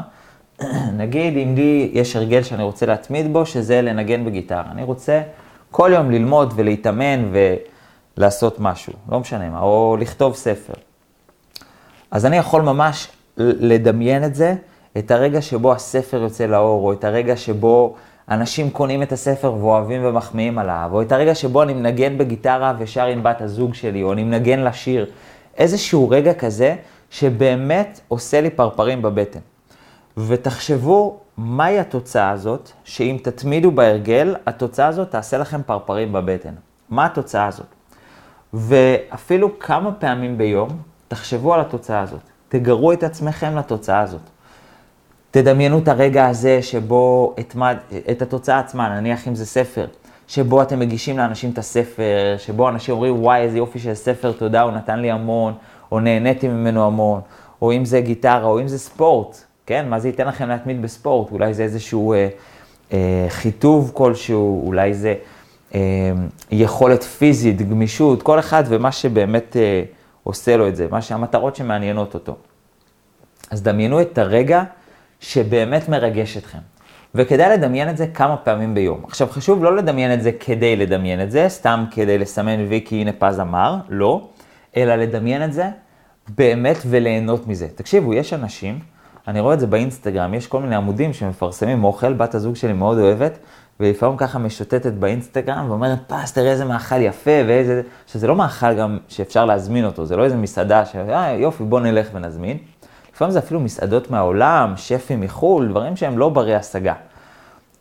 נגיד 0.98 1.36
אם 1.36 1.54
לי 1.54 1.90
יש 1.92 2.16
הרגל 2.16 2.42
שאני 2.42 2.62
רוצה 2.62 2.86
להתמיד 2.86 3.32
בו, 3.32 3.46
שזה 3.46 3.82
לנגן 3.82 4.24
בגיטרה. 4.24 4.64
אני 4.72 4.82
רוצה 4.82 5.22
כל 5.70 5.90
יום 5.94 6.10
ללמוד 6.10 6.52
ולהתאמן 6.56 7.30
ולעשות 8.16 8.56
משהו, 8.60 8.92
לא 9.08 9.20
משנה 9.20 9.50
מה, 9.50 9.60
או 9.60 9.96
לכתוב 10.00 10.34
ספר. 10.34 10.72
אז 12.10 12.26
אני 12.26 12.36
יכול 12.36 12.62
ממש 12.62 13.08
לדמיין 13.36 14.24
את 14.24 14.34
זה, 14.34 14.54
את 14.98 15.10
הרגע 15.10 15.42
שבו 15.42 15.72
הספר 15.72 16.22
יוצא 16.22 16.46
לאור, 16.46 16.86
או 16.86 16.92
את 16.92 17.04
הרגע 17.04 17.36
שבו 17.36 17.94
אנשים 18.30 18.70
קונים 18.70 19.02
את 19.02 19.12
הספר 19.12 19.54
ואוהבים 19.54 20.04
ומחמיאים 20.04 20.58
עליו, 20.58 20.90
או 20.92 21.02
את 21.02 21.12
הרגע 21.12 21.34
שבו 21.34 21.62
אני 21.62 21.74
מנגן 21.74 22.18
בגיטרה 22.18 22.74
ושר 22.78 23.04
עם 23.04 23.22
בת 23.22 23.40
הזוג 23.40 23.74
שלי, 23.74 24.02
או 24.02 24.12
אני 24.12 24.24
מנגן 24.24 24.60
לשיר. 24.60 25.10
איזשהו 25.56 26.10
רגע 26.10 26.34
כזה 26.34 26.76
שבאמת 27.10 28.00
עושה 28.08 28.40
לי 28.40 28.50
פרפרים 28.50 29.02
בבטן. 29.02 29.40
ותחשבו 30.26 31.20
מהי 31.36 31.78
התוצאה 31.78 32.30
הזאת, 32.30 32.70
שאם 32.84 33.16
תתמידו 33.22 33.70
בהרגל, 33.70 34.36
התוצאה 34.46 34.86
הזאת 34.86 35.10
תעשה 35.10 35.38
לכם 35.38 35.62
פרפרים 35.66 36.12
בבטן. 36.12 36.54
מה 36.90 37.06
התוצאה 37.06 37.46
הזאת? 37.46 37.66
ואפילו 38.54 39.58
כמה 39.58 39.92
פעמים 39.92 40.38
ביום, 40.38 40.68
תחשבו 41.08 41.54
על 41.54 41.60
התוצאה 41.60 42.00
הזאת. 42.00 42.20
תגרו 42.48 42.92
את 42.92 43.02
עצמכם 43.02 43.56
לתוצאה 43.56 44.00
הזאת. 44.00 44.20
תדמיינו 45.30 45.78
את 45.78 45.88
הרגע 45.88 46.26
הזה 46.26 46.62
שבו, 46.62 47.34
את, 47.40 47.56
את 48.10 48.22
התוצאה 48.22 48.58
עצמה, 48.58 49.00
נניח 49.00 49.28
אם 49.28 49.34
זה 49.34 49.46
ספר, 49.46 49.86
שבו 50.28 50.62
אתם 50.62 50.78
מגישים 50.78 51.18
לאנשים 51.18 51.50
את 51.50 51.58
הספר, 51.58 52.34
שבו 52.38 52.68
אנשים 52.68 52.94
אומרים, 52.94 53.22
וואי, 53.22 53.40
איזה 53.40 53.58
יופי 53.58 53.78
של 53.78 53.94
ספר, 53.94 54.32
תודה, 54.32 54.62
הוא 54.62 54.72
נתן 54.72 54.98
לי 54.98 55.10
המון, 55.10 55.54
או 55.92 56.00
נהניתי 56.00 56.48
ממנו 56.48 56.86
המון, 56.86 57.20
או 57.62 57.72
אם 57.72 57.84
זה 57.84 58.00
גיטרה, 58.00 58.44
או 58.44 58.60
אם 58.60 58.68
זה 58.68 58.78
ספורט, 58.78 59.44
כן? 59.68 59.88
מה 59.88 59.98
זה 59.98 60.08
ייתן 60.08 60.26
לכם 60.26 60.48
להתמיד 60.48 60.82
בספורט? 60.82 61.30
אולי 61.30 61.54
זה 61.54 61.62
איזשהו 61.62 62.12
אה, 62.12 62.28
אה, 62.92 63.26
חיטוב 63.28 63.90
כלשהו, 63.94 64.66
אולי 64.66 64.94
זה 64.94 65.14
אה, 65.74 65.80
יכולת 66.50 67.02
פיזית, 67.02 67.62
גמישות, 67.62 68.22
כל 68.22 68.38
אחד 68.38 68.64
ומה 68.68 68.92
שבאמת 68.92 69.56
אה, 69.56 69.82
עושה 70.22 70.56
לו 70.56 70.68
את 70.68 70.76
זה, 70.76 70.86
מה 70.90 71.02
שהמטרות 71.02 71.56
שמעניינות 71.56 72.14
אותו. 72.14 72.36
אז 73.50 73.62
דמיינו 73.62 74.00
את 74.00 74.18
הרגע 74.18 74.62
שבאמת 75.20 75.88
מרגש 75.88 76.36
אתכם. 76.36 76.58
וכדאי 77.14 77.56
לדמיין 77.56 77.88
את 77.88 77.96
זה 77.96 78.06
כמה 78.06 78.36
פעמים 78.36 78.74
ביום. 78.74 79.00
עכשיו, 79.04 79.28
חשוב 79.30 79.64
לא 79.64 79.76
לדמיין 79.76 80.12
את 80.12 80.22
זה 80.22 80.32
כדי 80.32 80.76
לדמיין 80.76 81.22
את 81.22 81.30
זה, 81.30 81.48
סתם 81.48 81.84
כדי 81.90 82.18
לסמן 82.18 82.66
וי 82.68 82.84
כי 82.84 82.96
הנה 82.96 83.12
פז 83.18 83.40
אמר, 83.40 83.76
לא, 83.88 84.28
אלא 84.76 84.94
לדמיין 84.96 85.44
את 85.44 85.52
זה 85.52 85.68
באמת 86.28 86.76
וליהנות 86.86 87.46
מזה. 87.46 87.68
תקשיבו, 87.74 88.14
יש 88.14 88.32
אנשים, 88.32 88.78
אני 89.28 89.40
רואה 89.40 89.54
את 89.54 89.60
זה 89.60 89.66
באינסטגרם, 89.66 90.34
יש 90.34 90.46
כל 90.46 90.60
מיני 90.60 90.76
עמודים 90.76 91.12
שמפרסמים 91.12 91.84
אוכל, 91.84 92.12
בת 92.12 92.34
הזוג 92.34 92.56
שלי 92.56 92.72
מאוד 92.72 92.98
אוהבת, 92.98 93.38
ולפעמים 93.80 94.16
ככה 94.16 94.38
משוטטת 94.38 94.92
באינסטגרם 94.92 95.70
ואומרת, 95.70 95.98
פס, 96.06 96.32
תראה 96.32 96.50
איזה 96.50 96.64
מאכל 96.64 97.00
יפה 97.00 97.30
ואיזה... 97.46 97.82
שזה 98.06 98.26
לא 98.26 98.36
מאכל 98.36 98.74
גם 98.74 98.98
שאפשר 99.08 99.44
להזמין 99.44 99.84
אותו, 99.84 100.06
זה 100.06 100.16
לא 100.16 100.24
איזה 100.24 100.36
מסעדה 100.36 100.84
ש... 100.84 100.96
אה, 100.96 101.32
יופי, 101.32 101.64
בוא 101.64 101.80
נלך 101.80 102.08
ונזמין. 102.12 102.56
לפעמים 103.14 103.32
זה 103.32 103.38
אפילו 103.38 103.60
מסעדות 103.60 104.10
מהעולם, 104.10 104.72
שפים 104.76 105.20
מחו"ל, 105.20 105.68
דברים 105.68 105.96
שהם 105.96 106.18
לא 106.18 106.28
ברי 106.28 106.54
השגה. 106.54 106.94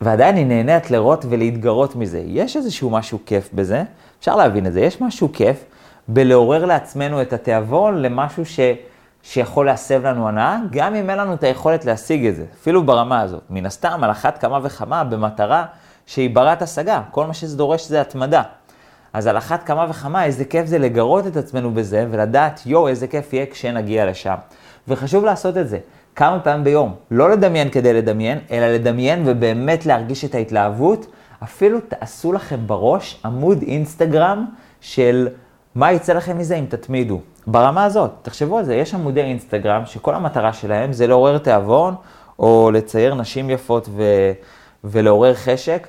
ועדיין 0.01 0.35
היא 0.35 0.45
נהנית 0.45 0.91
לראות 0.91 1.25
ולהתגרות 1.29 1.95
מזה. 1.95 2.23
יש 2.25 2.57
איזשהו 2.57 2.89
משהו 2.89 3.19
כיף 3.25 3.49
בזה, 3.53 3.83
אפשר 4.19 4.35
להבין 4.35 4.65
את 4.65 4.73
זה, 4.73 4.81
יש 4.81 5.01
משהו 5.01 5.29
כיף 5.33 5.65
בלעורר 6.07 6.65
לעצמנו 6.65 7.21
את 7.21 7.33
התיאבון 7.33 8.01
למשהו 8.01 8.45
ש... 8.45 8.59
שיכול 9.29 9.65
להסב 9.65 10.05
לנו 10.05 10.27
הנאה, 10.27 10.57
גם 10.71 10.95
אם 10.95 11.09
אין 11.09 11.17
לנו 11.17 11.33
את 11.33 11.43
היכולת 11.43 11.85
להשיג 11.85 12.25
את 12.25 12.35
זה, 12.35 12.45
אפילו 12.61 12.85
ברמה 12.85 13.21
הזאת. 13.21 13.41
מן 13.49 13.65
הסתם, 13.65 14.03
על 14.03 14.11
אחת 14.11 14.37
כמה 14.37 14.59
וכמה, 14.63 15.03
במטרה 15.03 15.65
שהיא 16.05 16.35
ברת 16.35 16.61
השגה, 16.61 17.01
כל 17.11 17.25
מה 17.25 17.33
שזה 17.33 17.57
דורש 17.57 17.87
זה 17.87 18.01
התמדה. 18.01 18.43
אז 19.13 19.27
על 19.27 19.37
אחת 19.37 19.63
כמה 19.63 19.85
וכמה, 19.89 20.25
איזה 20.25 20.45
כיף 20.45 20.65
זה 20.65 20.77
לגרות 20.79 21.27
את 21.27 21.37
עצמנו 21.37 21.71
בזה, 21.71 22.07
ולדעת, 22.11 22.61
יואו, 22.65 22.87
איזה 22.87 23.07
כיף 23.07 23.33
יהיה 23.33 23.45
כשנגיע 23.45 24.05
לשם. 24.05 24.35
וחשוב 24.87 25.25
לעשות 25.25 25.57
את 25.57 25.69
זה 25.69 25.79
כמה 26.15 26.39
פעמים 26.39 26.63
ביום. 26.63 26.95
לא 27.11 27.29
לדמיין 27.29 27.69
כדי 27.69 27.93
לדמיין, 27.93 28.39
אלא 28.51 28.67
לדמיין 28.67 29.23
ובאמת 29.25 29.85
להרגיש 29.85 30.25
את 30.25 30.35
ההתלהבות. 30.35 31.05
אפילו 31.43 31.79
תעשו 31.79 32.33
לכם 32.33 32.59
בראש 32.67 33.21
עמוד 33.25 33.61
אינסטגרם 33.61 34.45
של 34.81 35.27
מה 35.75 35.91
יצא 35.91 36.13
לכם 36.13 36.37
מזה 36.37 36.55
אם 36.55 36.65
תתמידו. 36.69 37.21
ברמה 37.47 37.85
הזאת, 37.85 38.11
תחשבו 38.21 38.57
על 38.57 38.65
זה, 38.65 38.75
יש 38.75 38.93
עמודי 38.93 39.21
אינסטגרם 39.21 39.85
שכל 39.85 40.15
המטרה 40.15 40.53
שלהם 40.53 40.93
זה 40.93 41.07
לעורר 41.07 41.37
תיאבון, 41.37 41.95
או 42.39 42.71
לצייר 42.73 43.15
נשים 43.15 43.49
יפות 43.49 43.89
ו... 43.91 44.03
ולעורר 44.83 45.33
חשק, 45.33 45.87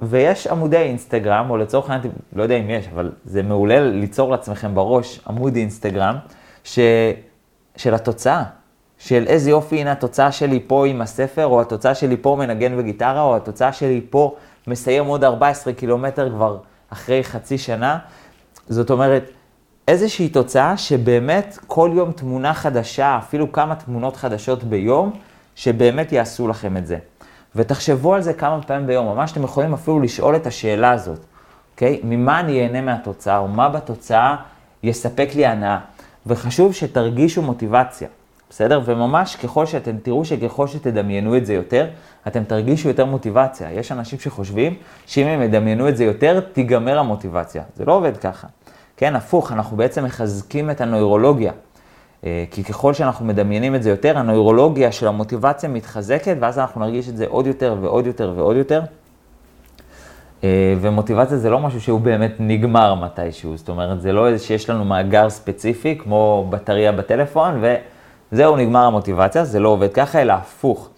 ויש 0.00 0.46
עמודי 0.46 0.76
אינסטגרם, 0.76 1.50
או 1.50 1.56
לצורך 1.56 1.90
העניין, 1.90 2.12
לא 2.32 2.42
יודע 2.42 2.54
אם 2.54 2.70
יש, 2.70 2.88
אבל 2.94 3.12
זה 3.24 3.42
מעולה 3.42 3.80
ליצור 3.80 4.30
לעצמכם 4.30 4.74
בראש 4.74 5.20
עמוד 5.28 5.56
אינסטגרם, 5.56 6.16
ש... 6.64 6.78
של 7.76 7.94
התוצאה, 7.94 8.42
של 8.98 9.24
איזה 9.26 9.50
יופי, 9.50 9.80
הנה 9.80 9.92
התוצאה 9.92 10.32
שלי 10.32 10.60
פה 10.66 10.86
עם 10.86 11.00
הספר, 11.00 11.46
או 11.46 11.60
התוצאה 11.60 11.94
שלי 11.94 12.16
פה 12.16 12.36
מנגן 12.38 12.76
בגיטרה, 12.76 13.22
או 13.22 13.36
התוצאה 13.36 13.72
שלי 13.72 14.00
פה 14.10 14.34
מסיים 14.66 15.06
עוד 15.06 15.24
14 15.24 15.72
קילומטר 15.72 16.30
כבר 16.30 16.58
אחרי 16.90 17.24
חצי 17.24 17.58
שנה. 17.58 17.98
זאת 18.68 18.90
אומרת, 18.90 19.30
איזושהי 19.90 20.28
תוצאה 20.28 20.76
שבאמת 20.76 21.58
כל 21.66 21.90
יום 21.94 22.12
תמונה 22.12 22.54
חדשה, 22.54 23.18
אפילו 23.18 23.52
כמה 23.52 23.74
תמונות 23.74 24.16
חדשות 24.16 24.64
ביום, 24.64 25.10
שבאמת 25.54 26.12
יעשו 26.12 26.48
לכם 26.48 26.76
את 26.76 26.86
זה. 26.86 26.98
ותחשבו 27.56 28.14
על 28.14 28.22
זה 28.22 28.32
כמה 28.32 28.62
פעמים 28.62 28.86
ביום, 28.86 29.06
ממש 29.06 29.32
אתם 29.32 29.42
יכולים 29.42 29.74
אפילו 29.74 30.00
לשאול 30.00 30.36
את 30.36 30.46
השאלה 30.46 30.90
הזאת, 30.90 31.18
אוקיי? 31.72 32.00
ממה 32.04 32.40
אני 32.40 32.62
אהנה 32.62 32.80
מהתוצאה, 32.80 33.38
או 33.38 33.48
מה 33.48 33.68
בתוצאה 33.68 34.36
יספק 34.82 35.28
לי 35.34 35.46
הנאה. 35.46 35.78
וחשוב 36.26 36.74
שתרגישו 36.74 37.42
מוטיבציה, 37.42 38.08
בסדר? 38.50 38.80
וממש 38.84 39.36
ככל 39.36 39.66
שאתם 39.66 39.96
תראו 40.02 40.24
שככל 40.24 40.66
שתדמיינו 40.66 41.36
את 41.36 41.46
זה 41.46 41.54
יותר, 41.54 41.86
אתם 42.26 42.44
תרגישו 42.44 42.88
יותר 42.88 43.04
מוטיבציה. 43.04 43.72
יש 43.72 43.92
אנשים 43.92 44.18
שחושבים 44.18 44.74
שאם 45.06 45.26
הם 45.26 45.42
ידמיינו 45.42 45.88
את 45.88 45.96
זה 45.96 46.04
יותר, 46.04 46.40
תיגמר 46.40 46.98
המוטיבציה. 46.98 47.62
זה 47.76 47.84
לא 47.84 47.92
עובד 47.92 48.16
ככה. 48.16 48.46
כן, 49.00 49.16
הפוך, 49.16 49.52
אנחנו 49.52 49.76
בעצם 49.76 50.04
מחזקים 50.04 50.70
את 50.70 50.80
הנוירולוגיה. 50.80 51.52
אה, 52.24 52.44
כי 52.50 52.64
ככל 52.64 52.94
שאנחנו 52.94 53.26
מדמיינים 53.26 53.74
את 53.74 53.82
זה 53.82 53.90
יותר, 53.90 54.18
הנוירולוגיה 54.18 54.92
של 54.92 55.08
המוטיבציה 55.08 55.68
מתחזקת, 55.68 56.36
ואז 56.40 56.58
אנחנו 56.58 56.80
נרגיש 56.80 57.08
את 57.08 57.16
זה 57.16 57.26
עוד 57.28 57.46
יותר 57.46 57.76
ועוד 57.80 58.06
יותר 58.06 58.32
ועוד 58.36 58.56
יותר. 58.56 58.82
אה, 60.44 60.74
ומוטיבציה 60.80 61.36
זה 61.36 61.50
לא 61.50 61.58
משהו 61.58 61.80
שהוא 61.80 62.00
באמת 62.00 62.32
נגמר 62.38 62.94
מתישהו, 62.94 63.56
זאת 63.56 63.68
אומרת, 63.68 64.00
זה 64.00 64.12
לא 64.12 64.28
איזה 64.28 64.44
שיש 64.44 64.70
לנו 64.70 64.84
מאגר 64.84 65.30
ספציפי, 65.30 65.98
כמו 65.98 66.46
בטריה 66.50 66.92
בטלפון, 66.92 67.62
וזהו, 68.32 68.56
נגמר 68.56 68.84
המוטיבציה, 68.84 69.44
זה 69.44 69.60
לא 69.60 69.68
עובד 69.68 69.92
ככה, 69.92 70.22
אלא 70.22 70.32
הפוך. 70.32 70.88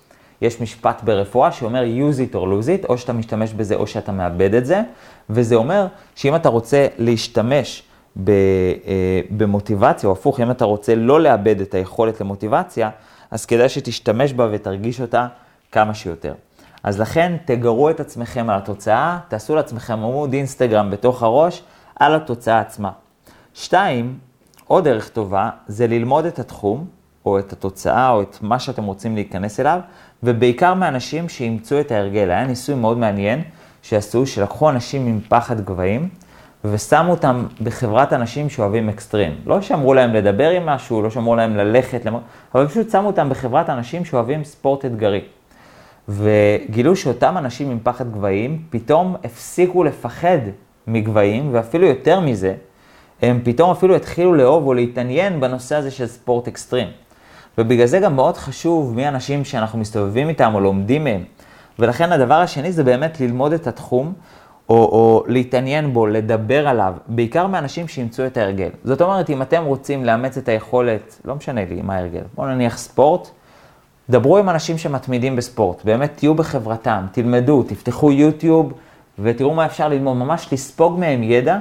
יש 0.40 0.61
משפט 0.61 1.02
ברפואה 1.04 1.52
שאומר 1.52 1.82
use 1.82 2.30
it 2.30 2.35
or 2.35 2.37
lose 2.37 2.85
it, 2.85 2.88
או 2.88 2.99
שאתה 2.99 3.12
משתמש 3.12 3.52
בזה 3.52 3.75
או 3.75 3.87
שאתה 3.87 4.12
מאבד 4.12 4.54
את 4.54 4.66
זה, 4.66 4.82
וזה 5.30 5.54
אומר 5.54 5.87
שאם 6.14 6.37
אתה 6.37 6.49
רוצה 6.49 6.87
להשתמש 6.99 7.82
במוטיבציה, 9.31 10.09
או 10.09 10.12
הפוך, 10.12 10.40
אם 10.40 10.50
אתה 10.50 10.64
רוצה 10.64 10.95
לא 10.95 11.21
לאבד 11.21 11.61
את 11.61 11.75
היכולת 11.75 12.21
למוטיבציה, 12.21 12.90
אז 13.31 13.47
כדאי 13.47 13.69
שתשתמש 13.69 14.33
בה 14.33 14.49
ותרגיש 14.52 15.00
אותה 15.00 15.26
כמה 15.73 15.95
שיותר. 15.95 16.35
אז 16.83 17.00
לכן 17.00 17.37
תגרו 17.45 17.90
את 17.90 18.00
עצמכם 18.00 18.50
על 18.50 18.57
התוצאה, 18.59 19.19
תעשו 19.28 19.54
לעצמכם 19.54 19.92
עמוד 19.92 20.33
אינסטגרם 20.33 20.90
בתוך 20.90 21.23
הראש 21.23 21.62
על 21.97 22.14
התוצאה 22.14 22.61
עצמה. 22.61 22.90
שתיים, 23.54 24.19
עוד 24.66 24.85
דרך 24.85 25.09
טובה, 25.09 25.50
זה 25.66 25.87
ללמוד 25.87 26.26
את 26.26 26.38
התחום, 26.38 26.87
או 27.26 27.38
את 27.38 27.52
התוצאה, 27.52 28.11
או 28.11 28.23
את 28.23 28.38
מה 28.42 28.59
שאתם 28.59 28.85
רוצים 28.85 29.14
להיכנס 29.14 29.61
אליו, 29.61 29.81
ובעיקר 30.23 30.75
מאנשים 30.75 31.28
שאימצו 31.28 31.81
את 31.81 31.92
ההרגל. 31.92 32.31
היה 32.31 32.47
ניסוי 32.47 32.75
מאוד 32.75 32.99
מעניין 32.99 33.42
שעשו, 33.83 34.26
שלקחו 34.26 34.71
אנשים 34.71 35.07
עם 35.07 35.21
פחד 35.28 35.61
גבהים, 35.61 36.09
ושמו 36.64 37.11
אותם 37.11 37.47
בחברת 37.62 38.12
אנשים 38.12 38.50
שאוהבים 38.50 38.88
אקסטרים. 38.88 39.37
לא 39.47 39.61
שאמרו 39.61 39.95
להם 39.95 40.14
לדבר 40.14 40.50
עם 40.50 40.66
משהו, 40.66 41.02
לא 41.02 41.11
שאמרו 41.11 41.37
להם 41.37 41.57
ללכת, 41.57 42.00
אבל 42.54 42.66
פשוט 42.66 42.90
שמו 42.90 43.07
אותם 43.07 43.28
בחברת 43.28 43.71
אנשים 43.71 44.04
שאוהבים 44.04 44.45
ספורט 44.45 44.85
אתגרי. 44.85 45.21
וגילו 46.09 46.97
שאותם 46.97 47.38
אנשים 47.38 47.71
עם 47.71 47.78
פחד 47.83 48.12
גבהים 48.12 48.62
פתאום 48.71 49.16
הפסיקו 49.25 49.85
לפחד 49.85 50.38
מגבהים, 50.87 51.49
ואפילו 51.52 51.87
יותר 51.87 52.21
מזה, 52.21 52.54
הם 53.23 53.40
פתאום 53.45 53.71
אפילו 53.71 53.97
התחילו 53.97 54.35
לאהוב 54.35 54.66
או 54.66 54.75
להתעניין 54.75 55.40
בנושא 55.40 55.76
הזה 55.76 55.90
של 55.90 56.07
ספורט 56.07 56.49
אקסטרים. 56.49 56.88
ובגלל 57.59 57.87
זה 57.87 58.00
גם 58.00 58.16
מאוד 58.16 58.37
חשוב 58.37 58.95
מי 58.97 59.07
האנשים 59.07 59.45
שאנחנו 59.45 59.78
מסתובבים 59.78 60.28
איתם 60.28 60.54
או 60.54 60.61
לומדים 60.61 61.04
מהם. 61.04 61.25
ולכן 61.78 62.12
הדבר 62.12 62.35
השני 62.35 62.73
זה 62.73 62.85
באמת 62.85 63.21
ללמוד 63.21 63.52
את 63.52 63.66
התחום, 63.66 64.12
או, 64.72 64.78
או 64.78 65.24
להתעניין 65.26 65.92
בו, 65.92 66.06
לדבר 66.06 66.68
עליו, 66.68 66.94
בעיקר 67.06 67.46
מאנשים 67.46 67.88
שימצאו 67.88 68.26
את 68.26 68.36
ההרגל. 68.36 68.68
זאת 68.84 69.02
אומרת, 69.02 69.30
אם 69.30 69.42
אתם 69.42 69.64
רוצים 69.64 70.04
לאמץ 70.04 70.38
את 70.38 70.48
היכולת, 70.48 71.20
לא 71.24 71.34
משנה 71.34 71.64
לי 71.64 71.82
מה 71.82 71.94
ההרגל, 71.94 72.22
בואו 72.34 72.46
נניח 72.46 72.78
ספורט, 72.78 73.30
דברו 74.10 74.38
עם 74.38 74.48
אנשים 74.48 74.78
שמתמידים 74.78 75.36
בספורט, 75.36 75.84
באמת 75.84 76.10
תהיו 76.16 76.34
בחברתם, 76.34 77.04
תלמדו, 77.12 77.62
תפתחו 77.62 78.12
יוטיוב 78.12 78.72
ותראו 79.18 79.54
מה 79.54 79.66
אפשר 79.66 79.88
ללמוד, 79.88 80.16
ממש 80.16 80.48
לספוג 80.52 80.98
מהם 80.98 81.22
ידע, 81.22 81.58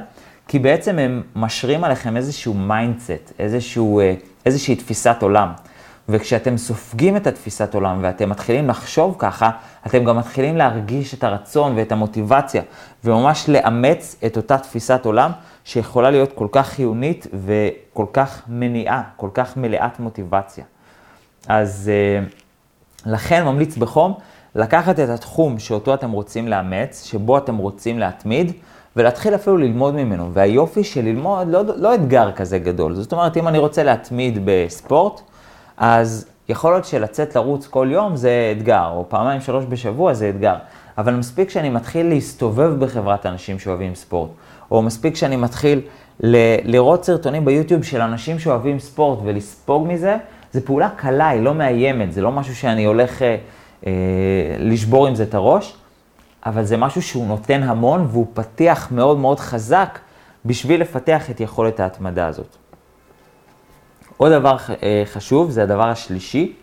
כי 0.47 0.59
בעצם 0.59 0.99
הם 0.99 1.21
משרים 1.35 1.83
עליכם 1.83 2.17
איזשהו 2.17 2.53
mindset, 2.53 3.33
איזשהו, 3.39 3.99
אה, 3.99 4.13
איזושהי 4.45 4.75
תפיסת 4.75 5.17
עולם. 5.21 5.49
וכשאתם 6.09 6.57
סופגים 6.57 7.17
את 7.17 7.27
התפיסת 7.27 7.73
עולם 7.73 7.99
ואתם 8.01 8.29
מתחילים 8.29 8.67
לחשוב 8.67 9.15
ככה, 9.19 9.49
אתם 9.85 10.03
גם 10.03 10.17
מתחילים 10.17 10.57
להרגיש 10.57 11.13
את 11.13 11.23
הרצון 11.23 11.73
ואת 11.75 11.91
המוטיבציה, 11.91 12.61
וממש 13.03 13.49
לאמץ 13.49 14.15
את 14.25 14.37
אותה 14.37 14.57
תפיסת 14.57 15.05
עולם 15.05 15.31
שיכולה 15.63 16.11
להיות 16.11 16.33
כל 16.33 16.47
כך 16.51 16.67
חיונית 16.67 17.27
וכל 17.33 18.05
כך 18.13 18.41
מניעה, 18.47 19.01
כל 19.15 19.29
כך 19.33 19.57
מלאת 19.57 19.99
מוטיבציה. 19.99 20.63
אז 21.47 21.91
אה, 21.93 22.25
לכן 23.11 23.45
ממליץ 23.45 23.77
בחום 23.77 24.13
לקחת 24.55 24.99
את 24.99 25.09
התחום 25.09 25.59
שאותו 25.59 25.93
אתם 25.93 26.11
רוצים 26.11 26.47
לאמץ, 26.47 27.05
שבו 27.05 27.37
אתם 27.37 27.57
רוצים 27.57 27.99
להתמיד, 27.99 28.51
ולהתחיל 28.95 29.35
אפילו 29.35 29.57
ללמוד 29.57 29.93
ממנו. 29.93 30.33
והיופי 30.33 30.83
של 30.83 31.01
ללמוד, 31.01 31.47
לא, 31.47 31.63
לא 31.75 31.95
אתגר 31.95 32.31
כזה 32.31 32.59
גדול. 32.59 32.93
זאת 32.93 33.11
אומרת, 33.11 33.37
אם 33.37 33.47
אני 33.47 33.57
רוצה 33.57 33.83
להתמיד 33.83 34.39
בספורט, 34.45 35.21
אז 35.81 36.25
יכול 36.49 36.71
להיות 36.71 36.85
שלצאת 36.85 37.35
לרוץ 37.35 37.67
כל 37.67 37.87
יום 37.91 38.15
זה 38.15 38.53
אתגר, 38.57 38.87
או 38.91 39.05
פעמיים 39.09 39.41
שלוש 39.41 39.65
בשבוע 39.69 40.13
זה 40.13 40.29
אתגר. 40.29 40.55
אבל 40.97 41.13
מספיק 41.13 41.49
שאני 41.49 41.69
מתחיל 41.69 42.09
להסתובב 42.09 42.85
בחברת 42.85 43.25
אנשים 43.25 43.59
שאוהבים 43.59 43.95
ספורט, 43.95 44.29
או 44.71 44.81
מספיק 44.81 45.15
שאני 45.15 45.35
מתחיל 45.35 45.81
ל- 46.23 46.71
לראות 46.71 47.05
סרטונים 47.05 47.45
ביוטיוב 47.45 47.83
של 47.83 48.01
אנשים 48.01 48.39
שאוהבים 48.39 48.79
ספורט 48.79 49.19
ולספוג 49.23 49.87
מזה, 49.87 50.17
זו 50.53 50.59
פעולה 50.65 50.89
קלה, 50.89 51.29
היא 51.29 51.41
לא 51.41 51.53
מאיימת, 51.53 52.13
זה 52.13 52.21
לא 52.21 52.31
משהו 52.31 52.55
שאני 52.55 52.85
הולך 52.85 53.21
אה, 53.21 53.37
אה, 53.87 53.91
לשבור 54.59 55.07
עם 55.07 55.15
זה 55.15 55.23
את 55.23 55.33
הראש, 55.33 55.75
אבל 56.45 56.63
זה 56.63 56.77
משהו 56.77 57.01
שהוא 57.01 57.27
נותן 57.27 57.63
המון 57.63 58.07
והוא 58.11 58.27
פתיח 58.33 58.91
מאוד 58.91 59.17
מאוד 59.17 59.39
חזק 59.39 59.99
בשביל 60.45 60.81
לפתח 60.81 61.29
את 61.29 61.39
יכולת 61.39 61.79
ההתמדה 61.79 62.27
הזאת. 62.27 62.60
עוד 64.21 64.31
דבר 64.31 64.57
אה, 64.83 65.03
חשוב, 65.05 65.51
זה 65.51 65.63
הדבר 65.63 65.89
השלישי, 65.89 66.53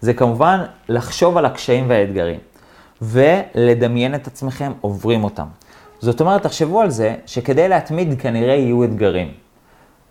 זה 0.00 0.14
כמובן 0.14 0.60
לחשוב 0.88 1.36
על 1.36 1.44
הקשיים 1.44 1.84
והאתגרים, 1.88 2.38
ולדמיין 3.02 4.14
את 4.14 4.26
עצמכם 4.26 4.72
עוברים 4.80 5.24
אותם. 5.24 5.46
זאת 6.00 6.20
אומרת, 6.20 6.42
תחשבו 6.42 6.80
על 6.80 6.90
זה 6.90 7.14
שכדי 7.26 7.68
להתמיד 7.68 8.20
כנראה 8.20 8.54
יהיו 8.54 8.84
אתגרים. 8.84 9.28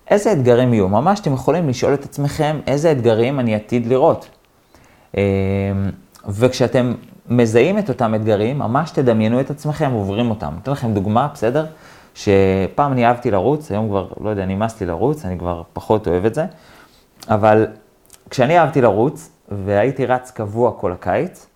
איזה 0.10 0.32
אתגרים 0.32 0.74
יהיו? 0.74 0.88
ממש 0.88 1.20
אתם 1.20 1.34
יכולים 1.34 1.70
לשאול 1.70 1.94
את 1.94 2.04
עצמכם 2.04 2.60
איזה 2.68 2.92
אתגרים 2.92 3.40
אני 3.40 3.56
עתיד 3.56 3.86
לראות. 3.86 4.30
אה, 5.18 5.24
וכשאתם 6.28 6.94
מזהים 7.30 7.80
את 7.80 7.90
אותם 7.90 8.16
אתגרים, 8.16 8.60
ממש 8.60 8.92
תדמיינו 8.92 9.40
את 9.40 9.50
עצמכם 9.50 9.92
עוברים 9.92 10.30
אותם. 10.30 10.54
אתן 10.64 10.72
לכם 10.72 10.94
דוגמה, 10.94 11.28
בסדר? 11.34 11.66
שפעם 12.16 12.92
אני 12.92 13.06
אהבתי 13.06 13.32
לרוץ, 13.32 13.72
היום 13.72 13.90
כבר, 13.90 14.08
לא 14.24 14.30
יודע, 14.30 14.46
נמאס 14.46 14.82
לי 14.82 14.88
לרוץ, 14.88 15.26
אני 15.26 15.40
כבר 15.40 15.62
פחות 15.74 16.08
אוהב 16.08 16.26
את 16.26 16.36
זה. 16.36 16.46
אבל 17.30 17.68
כשאני 18.30 18.60
אהבתי 18.60 18.82
לרוץ, 18.82 19.32
והייתי 19.50 20.06
רץ 20.06 20.32
קבוע 20.32 20.72
כל 20.80 20.92
הקיץ, 20.92 21.48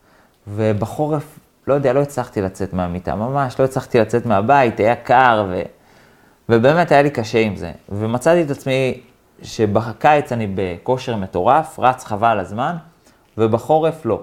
ובחורף, 0.48 1.40
לא 1.68 1.74
יודע, 1.74 1.94
לא 1.94 2.00
הצלחתי 2.00 2.42
לצאת 2.42 2.74
מהמיטה, 2.74 3.16
ממש 3.16 3.60
לא 3.60 3.66
הצלחתי 3.66 4.00
לצאת 4.00 4.26
מהבית, 4.26 4.80
היה 4.80 4.96
קר, 4.96 5.46
ו... 5.50 5.62
ובאמת 6.50 6.92
היה 6.92 7.02
לי 7.02 7.10
קשה 7.10 7.40
עם 7.40 7.56
זה. 7.56 7.72
ומצאתי 7.90 8.42
את 8.44 8.52
עצמי 8.52 9.02
שבקיץ 9.42 10.32
אני 10.32 10.48
בכושר 10.56 11.16
מטורף, 11.16 11.80
רץ 11.80 12.04
חבל 12.04 12.40
הזמן, 12.40 12.76
ובחורף 13.38 14.06
לא. 14.06 14.22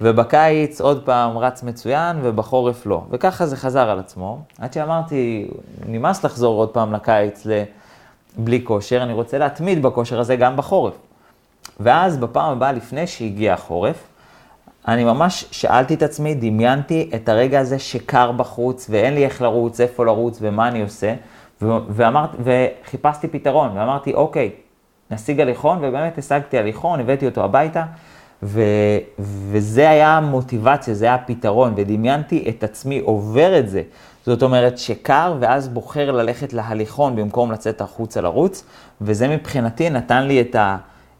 ובקיץ 0.00 0.80
עוד 0.80 1.04
פעם 1.04 1.38
רץ 1.38 1.62
מצוין, 1.62 2.16
ובחורף 2.22 2.86
לא. 2.86 3.04
וככה 3.10 3.46
זה 3.46 3.56
חזר 3.56 3.90
על 3.90 3.98
עצמו, 3.98 4.38
עד 4.58 4.72
שאמרתי, 4.72 5.50
נמאס 5.86 6.24
לחזור 6.24 6.58
עוד 6.58 6.68
פעם 6.68 6.92
לקיץ 6.92 7.46
ל... 7.46 7.62
בלי 8.36 8.64
כושר, 8.64 9.02
אני 9.02 9.12
רוצה 9.12 9.38
להתמיד 9.38 9.82
בכושר 9.82 10.20
הזה 10.20 10.36
גם 10.36 10.56
בחורף. 10.56 10.94
ואז 11.80 12.16
בפעם 12.16 12.52
הבאה, 12.52 12.72
לפני 12.72 13.06
שהגיע 13.06 13.54
החורף, 13.54 13.96
אני 14.88 15.04
ממש 15.04 15.44
שאלתי 15.50 15.94
את 15.94 16.02
עצמי, 16.02 16.34
דמיינתי 16.34 17.10
את 17.14 17.28
הרגע 17.28 17.60
הזה 17.60 17.78
שקר 17.78 18.32
בחוץ, 18.32 18.86
ואין 18.90 19.14
לי 19.14 19.24
איך 19.24 19.42
לרוץ, 19.42 19.80
איפה 19.80 20.04
לרוץ 20.04 20.38
ומה 20.40 20.68
אני 20.68 20.82
עושה, 20.82 21.14
ואמרת, 21.62 22.30
וחיפשתי 22.44 23.28
פתרון, 23.28 23.70
ואמרתי, 23.76 24.14
אוקיי, 24.14 24.50
נשיג 25.10 25.40
הליכון, 25.40 25.78
ובאמת 25.78 26.18
השגתי 26.18 26.58
הליכון, 26.58 27.00
הבאתי 27.00 27.26
אותו 27.26 27.44
הביתה, 27.44 27.84
ו, 28.42 28.62
וזה 29.18 29.90
היה 29.90 30.16
המוטיבציה, 30.16 30.94
זה 30.94 31.04
היה 31.04 31.14
הפתרון, 31.14 31.72
ודמיינתי 31.76 32.44
את 32.48 32.64
עצמי 32.64 32.98
עובר 32.98 33.58
את 33.58 33.68
זה. 33.68 33.82
זאת 34.26 34.42
אומרת 34.42 34.78
שקר, 34.78 35.34
ואז 35.40 35.68
בוחר 35.68 36.10
ללכת 36.10 36.52
להליכון 36.52 37.16
במקום 37.16 37.52
לצאת 37.52 37.80
החוצה 37.80 38.20
לרוץ, 38.20 38.64
וזה 39.00 39.28
מבחינתי 39.28 39.90
נתן 39.90 40.22
לי 40.22 40.40
את, 40.40 40.54
ה, 40.54 40.76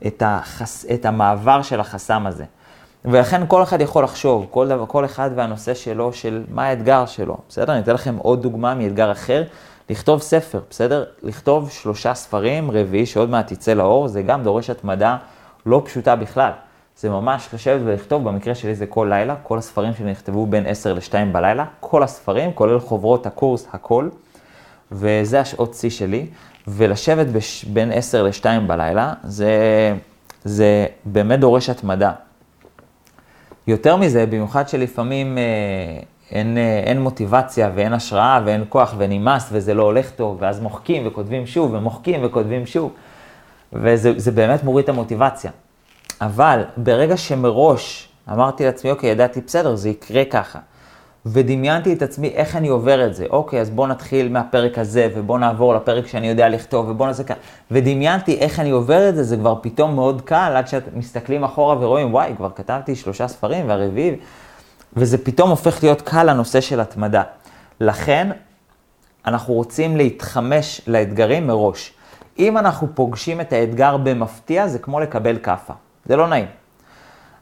את, 0.06 0.22
החס, 0.26 0.86
את 0.94 1.04
המעבר 1.04 1.62
של 1.62 1.80
החסם 1.80 2.26
הזה. 2.26 2.44
ולכן 3.04 3.42
כל 3.48 3.62
אחד 3.62 3.80
יכול 3.80 4.04
לחשוב, 4.04 4.46
כל, 4.50 4.68
דבר, 4.68 4.86
כל 4.86 5.04
אחד 5.04 5.30
והנושא 5.34 5.74
שלו, 5.74 6.12
של 6.12 6.44
מה 6.48 6.64
האתגר 6.64 7.06
שלו, 7.06 7.36
בסדר? 7.48 7.72
אני 7.72 7.80
אתן 7.80 7.94
לכם 7.94 8.16
עוד 8.16 8.42
דוגמה 8.42 8.74
מאתגר 8.74 9.12
אחר, 9.12 9.44
לכתוב 9.90 10.22
ספר, 10.22 10.60
בסדר? 10.70 11.04
לכתוב 11.22 11.70
שלושה 11.70 12.14
ספרים, 12.14 12.70
רביעי, 12.70 13.06
שעוד 13.06 13.30
מעט 13.30 13.52
יצא 13.52 13.72
לאור, 13.72 14.08
זה 14.08 14.22
גם 14.22 14.42
דורש 14.42 14.70
התמדה 14.70 15.16
לא 15.66 15.82
פשוטה 15.84 16.16
בכלל. 16.16 16.50
זה 16.96 17.10
ממש 17.10 17.48
לשבת 17.54 17.80
ולכתוב, 17.84 18.24
במקרה 18.24 18.54
שלי 18.54 18.74
זה 18.74 18.86
כל 18.86 19.06
לילה, 19.10 19.34
כל 19.42 19.58
הספרים 19.58 19.94
שלי 19.94 20.10
נכתבו 20.10 20.46
בין 20.46 20.66
10 20.66 20.94
ל-2 20.94 21.12
בלילה, 21.32 21.64
כל 21.80 22.02
הספרים, 22.02 22.52
כולל 22.52 22.80
חוברות 22.80 23.26
הקורס, 23.26 23.68
הכל, 23.72 24.08
וזה 24.92 25.40
השעות 25.40 25.74
שיא 25.74 25.90
שלי, 25.90 26.26
ולשבת 26.68 27.26
בש... 27.26 27.64
בין 27.64 27.92
10 27.92 28.22
ל-2 28.22 28.44
בלילה, 28.66 29.14
זה, 29.24 29.52
זה 30.44 30.86
באמת 31.04 31.40
דורש 31.40 31.70
התמדה. 31.70 32.12
יותר 33.66 33.96
מזה, 33.96 34.26
במיוחד 34.26 34.68
שלפעמים 34.68 35.38
אה, 35.38 35.42
אין, 36.30 36.58
אה, 36.58 36.82
אין 36.84 37.00
מוטיבציה 37.00 37.70
ואין 37.74 37.92
השראה 37.92 38.40
ואין 38.44 38.64
כוח 38.68 38.94
ונמאס 38.98 39.48
וזה 39.52 39.74
לא 39.74 39.82
הולך 39.82 40.10
טוב, 40.10 40.36
ואז 40.40 40.60
מוחקים 40.60 41.06
וכותבים 41.06 41.46
שוב 41.46 41.74
ומוחקים 41.74 42.20
וכותבים 42.24 42.66
שוב, 42.66 42.92
וזה 43.72 44.30
באמת 44.30 44.64
מוריד 44.64 44.82
את 44.82 44.88
המוטיבציה. 44.88 45.50
אבל 46.20 46.64
ברגע 46.76 47.16
שמראש 47.16 48.08
אמרתי 48.32 48.64
לעצמי, 48.64 48.90
אוקיי, 48.90 49.10
ידעתי, 49.10 49.40
בסדר, 49.40 49.74
זה 49.74 49.88
יקרה 49.88 50.24
ככה. 50.24 50.58
ודמיינתי 51.26 51.92
את 51.92 52.02
עצמי 52.02 52.28
איך 52.28 52.56
אני 52.56 52.68
עובר 52.68 53.06
את 53.06 53.14
זה. 53.14 53.26
אוקיי, 53.30 53.60
אז 53.60 53.70
בוא 53.70 53.86
נתחיל 53.86 54.28
מהפרק 54.28 54.78
הזה, 54.78 55.08
ובוא 55.14 55.38
נעבור 55.38 55.74
לפרק 55.74 56.06
שאני 56.06 56.28
יודע 56.28 56.48
לכתוב, 56.48 56.88
ובוא 56.88 57.06
נעשה 57.06 57.24
ככה. 57.24 57.38
ודמיינתי 57.70 58.38
איך 58.38 58.60
אני 58.60 58.70
עובר 58.70 59.08
את 59.08 59.16
זה, 59.16 59.22
זה 59.22 59.36
כבר 59.36 59.54
פתאום 59.60 59.94
מאוד 59.94 60.22
קל, 60.22 60.52
עד 60.56 60.68
שאתם 60.68 60.98
מסתכלים 60.98 61.44
אחורה 61.44 61.76
ורואים, 61.80 62.14
וואי, 62.14 62.32
כבר 62.36 62.50
כתבתי 62.54 62.96
שלושה 62.96 63.28
ספרים 63.28 63.68
והרביעי, 63.68 64.16
וזה 64.96 65.24
פתאום 65.24 65.50
הופך 65.50 65.82
להיות 65.82 66.02
קל 66.02 66.28
הנושא 66.28 66.60
של 66.60 66.80
התמדה. 66.80 67.22
לכן, 67.80 68.30
אנחנו 69.26 69.54
רוצים 69.54 69.96
להתחמש 69.96 70.80
לאתגרים 70.86 71.46
מראש. 71.46 71.92
אם 72.38 72.58
אנחנו 72.58 72.88
פוגשים 72.94 73.40
את 73.40 73.52
האתגר 73.52 73.96
במפתיע, 73.96 74.68
זה 74.68 74.78
כמו 74.78 75.00
לקבל 75.00 75.38
כאפה. 75.42 75.72
זה 76.08 76.16
לא 76.16 76.28
נעים. 76.28 76.46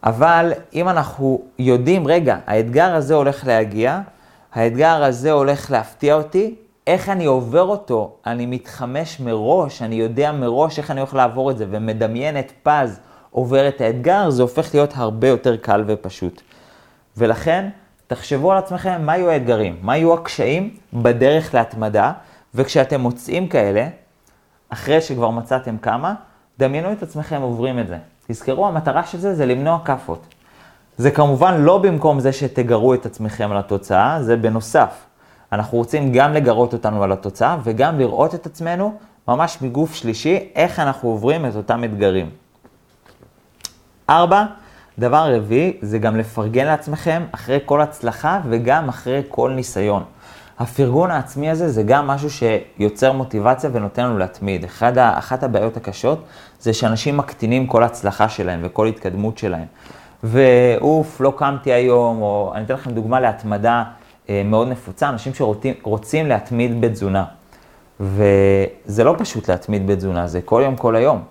אבל 0.04 0.52
אם 0.74 0.88
אנחנו 0.88 1.42
יודעים, 1.58 2.06
רגע, 2.06 2.36
האתגר 2.46 2.94
הזה 2.94 3.14
הולך 3.14 3.46
להגיע, 3.46 4.00
האתגר 4.52 5.04
הזה 5.04 5.32
הולך 5.32 5.70
להפתיע 5.70 6.14
אותי, 6.14 6.54
איך 6.86 7.08
אני 7.08 7.24
עובר 7.24 7.62
אותו, 7.62 8.16
אני 8.26 8.46
מתחמש 8.46 9.20
מראש, 9.20 9.82
אני 9.82 9.94
יודע 9.94 10.32
מראש 10.32 10.78
איך 10.78 10.90
אני 10.90 11.00
הולך 11.00 11.14
לעבור 11.14 11.50
את 11.50 11.58
זה, 11.58 11.66
ומדמיין 11.70 12.38
את 12.38 12.52
פז 12.62 13.00
עובר 13.30 13.68
את 13.68 13.80
האתגר, 13.80 14.30
זה 14.30 14.42
הופך 14.42 14.74
להיות 14.74 14.92
הרבה 14.96 15.28
יותר 15.28 15.56
קל 15.56 15.84
ופשוט. 15.86 16.42
ולכן, 17.16 17.68
תחשבו 18.06 18.52
על 18.52 18.58
עצמכם 18.58 19.02
מה 19.02 19.16
יהיו 19.16 19.30
האתגרים, 19.30 19.76
מה 19.82 19.96
יהיו 19.96 20.14
הקשיים 20.14 20.76
בדרך 20.92 21.54
להתמדה, 21.54 22.12
וכשאתם 22.54 23.00
מוצאים 23.00 23.48
כאלה, 23.48 23.88
אחרי 24.68 25.00
שכבר 25.00 25.30
מצאתם 25.30 25.78
כמה, 25.78 26.14
דמיינו 26.58 26.92
את 26.92 27.02
עצמכם 27.02 27.42
עוברים 27.42 27.78
את 27.78 27.88
זה. 27.88 27.98
תזכרו, 28.28 28.66
המטרה 28.66 29.06
של 29.06 29.18
זה 29.18 29.34
זה 29.34 29.46
למנוע 29.46 29.78
כאפות. 29.84 30.26
זה 30.96 31.10
כמובן 31.10 31.60
לא 31.60 31.78
במקום 31.78 32.20
זה 32.20 32.32
שתגרו 32.32 32.94
את 32.94 33.06
עצמכם 33.06 33.50
על 33.50 33.56
התוצאה, 33.56 34.22
זה 34.22 34.36
בנוסף. 34.36 35.06
אנחנו 35.52 35.78
רוצים 35.78 36.12
גם 36.12 36.32
לגרות 36.32 36.72
אותנו 36.72 37.02
על 37.02 37.12
התוצאה 37.12 37.56
וגם 37.64 37.98
לראות 37.98 38.34
את 38.34 38.46
עצמנו 38.46 38.94
ממש 39.28 39.58
מגוף 39.62 39.94
שלישי, 39.94 40.48
איך 40.54 40.80
אנחנו 40.80 41.08
עוברים 41.08 41.46
את 41.46 41.56
אותם 41.56 41.84
אתגרים. 41.84 42.30
ארבע, 44.10 44.44
דבר 44.98 45.34
רביעי, 45.36 45.78
זה 45.82 45.98
גם 45.98 46.16
לפרגן 46.16 46.64
לעצמכם 46.64 47.22
אחרי 47.32 47.58
כל 47.64 47.80
הצלחה 47.80 48.40
וגם 48.48 48.88
אחרי 48.88 49.22
כל 49.28 49.50
ניסיון. 49.50 50.02
הפרגון 50.58 51.10
העצמי 51.10 51.50
הזה 51.50 51.68
זה 51.68 51.82
גם 51.82 52.06
משהו 52.06 52.28
שיוצר 52.30 53.12
מוטיבציה 53.12 53.70
ונותן 53.72 54.04
לנו 54.04 54.18
להתמיד. 54.18 54.64
אחד, 54.64 54.98
אחת 54.98 55.42
הבעיות 55.42 55.76
הקשות 55.76 56.24
זה 56.60 56.72
שאנשים 56.72 57.16
מקטינים 57.16 57.66
כל 57.66 57.82
הצלחה 57.82 58.28
שלהם 58.28 58.60
וכל 58.62 58.86
התקדמות 58.86 59.38
שלהם. 59.38 59.66
ואוף, 60.24 61.20
לא 61.20 61.32
קמתי 61.36 61.72
היום, 61.72 62.22
או 62.22 62.52
אני 62.54 62.64
אתן 62.64 62.74
לכם 62.74 62.90
דוגמה 62.90 63.20
להתמדה 63.20 63.84
אה, 64.28 64.42
מאוד 64.44 64.68
נפוצה, 64.68 65.08
אנשים 65.08 65.34
שרוצים 65.34 66.26
להתמיד 66.26 66.80
בתזונה. 66.80 67.24
וזה 68.00 69.04
לא 69.04 69.14
פשוט 69.18 69.50
להתמיד 69.50 69.86
בתזונה, 69.86 70.26
זה 70.26 70.40
כל 70.40 70.62
יום, 70.64 70.76
כל 70.76 70.96
היום. 70.96 71.22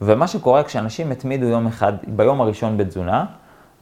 ומה 0.00 0.26
שקורה 0.26 0.62
כשאנשים 0.62 1.12
התמידו 1.12 1.46
יום 1.46 1.66
אחד, 1.66 1.92
ביום 2.06 2.40
הראשון 2.40 2.76
בתזונה, 2.76 3.24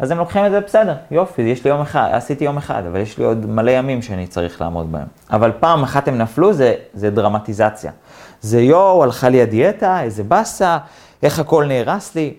אז 0.02 0.10
הם 0.10 0.18
לוקחים 0.18 0.46
את 0.46 0.50
זה 0.50 0.60
בסדר, 0.60 0.94
יופי, 1.10 1.42
יש 1.42 1.64
לי 1.64 1.70
יום 1.70 1.80
אחד, 1.80 2.08
עשיתי 2.12 2.44
יום 2.44 2.56
אחד, 2.56 2.82
אבל 2.86 3.00
יש 3.00 3.18
לי 3.18 3.24
עוד 3.24 3.46
מלא 3.46 3.70
ימים 3.70 4.02
שאני 4.02 4.26
צריך 4.26 4.60
לעמוד 4.60 4.92
בהם. 4.92 5.06
אבל 5.30 5.52
פעם 5.60 5.82
אחת 5.82 6.08
הם 6.08 6.18
נפלו, 6.18 6.52
זה, 6.52 6.74
זה 6.94 7.10
דרמטיזציה. 7.10 7.92
זה 8.40 8.60
יואו, 8.60 9.02
הלכה 9.02 9.28
לי 9.28 9.42
הדיאטה, 9.42 10.02
איזה 10.02 10.24
באסה, 10.24 10.78
איך 11.22 11.38
הכל 11.38 11.64
נהרס 11.64 12.14
לי. 12.14 12.34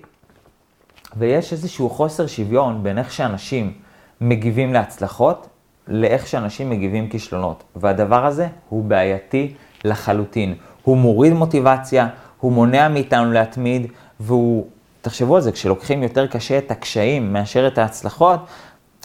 ויש 1.18 1.52
איזשהו 1.54 1.90
חוסר 1.90 2.28
שוויון 2.28 2.84
בין 2.84 2.98
איך 2.98 3.12
שאנשים 3.12 3.74
מגיבים 4.22 4.74
להצלחות, 4.74 5.48
לאיך 5.88 6.28
שאנשים 6.28 6.70
מגיבים 6.70 7.10
כישלונות. 7.10 7.64
והדבר 7.76 8.26
הזה 8.26 8.48
הוא 8.70 8.86
בעייתי 8.86 9.54
לחלוטין. 9.84 10.56
הוא 10.84 10.98
מוריד 10.98 11.34
מוטיבציה, 11.34 12.08
הוא 12.40 12.52
מונע 12.52 12.88
מאיתנו 12.88 13.32
להתמיד, 13.32 13.88
והוא, 14.20 14.68
תחשבו 15.04 15.36
על 15.36 15.42
זה, 15.42 15.52
כשלוקחים 15.52 16.04
יותר 16.04 16.28
קשה 16.28 16.58
את 16.58 16.72
הקשיים 16.72 17.34
מאשר 17.34 17.68
את 17.68 17.78
ההצלחות, 17.78 18.40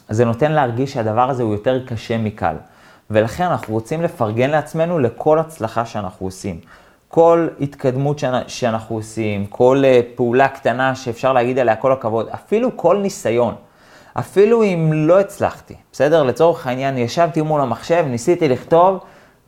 זה 0.08 0.24
נותן 0.24 0.52
להרגיש 0.52 0.92
שהדבר 0.92 1.30
הזה 1.30 1.42
הוא 1.42 1.52
יותר 1.52 1.86
קשה 1.86 2.18
מקל. 2.18 2.54
ולכן 3.10 3.44
אנחנו 3.44 3.74
רוצים 3.74 4.02
לפרגן 4.02 4.50
לעצמנו 4.50 4.98
לכל 4.98 5.38
הצלחה 5.38 5.86
שאנחנו 5.86 6.26
עושים. 6.26 6.60
כל 7.08 7.48
התקדמות 7.60 8.20
שאנחנו 8.46 8.96
עושים, 8.96 9.46
כל 9.46 9.82
אה, 9.84 10.00
פעולה 10.14 10.48
קטנה 10.48 10.94
שאפשר 10.94 11.32
להגיד 11.32 11.58
עליה 11.58 11.76
כל 11.76 11.92
הכבוד, 11.92 12.28
אפילו 12.28 12.76
כל 12.76 12.96
ניסיון, 12.96 13.54
אפילו 14.18 14.62
אם 14.62 14.90
לא 14.94 15.20
הצלחתי, 15.20 15.74
בסדר? 15.92 16.22
לצורך 16.22 16.66
העניין, 16.66 16.98
ישבתי 16.98 17.42
מול 17.42 17.60
המחשב, 17.60 18.04
ניסיתי 18.08 18.48
לכתוב 18.48 18.98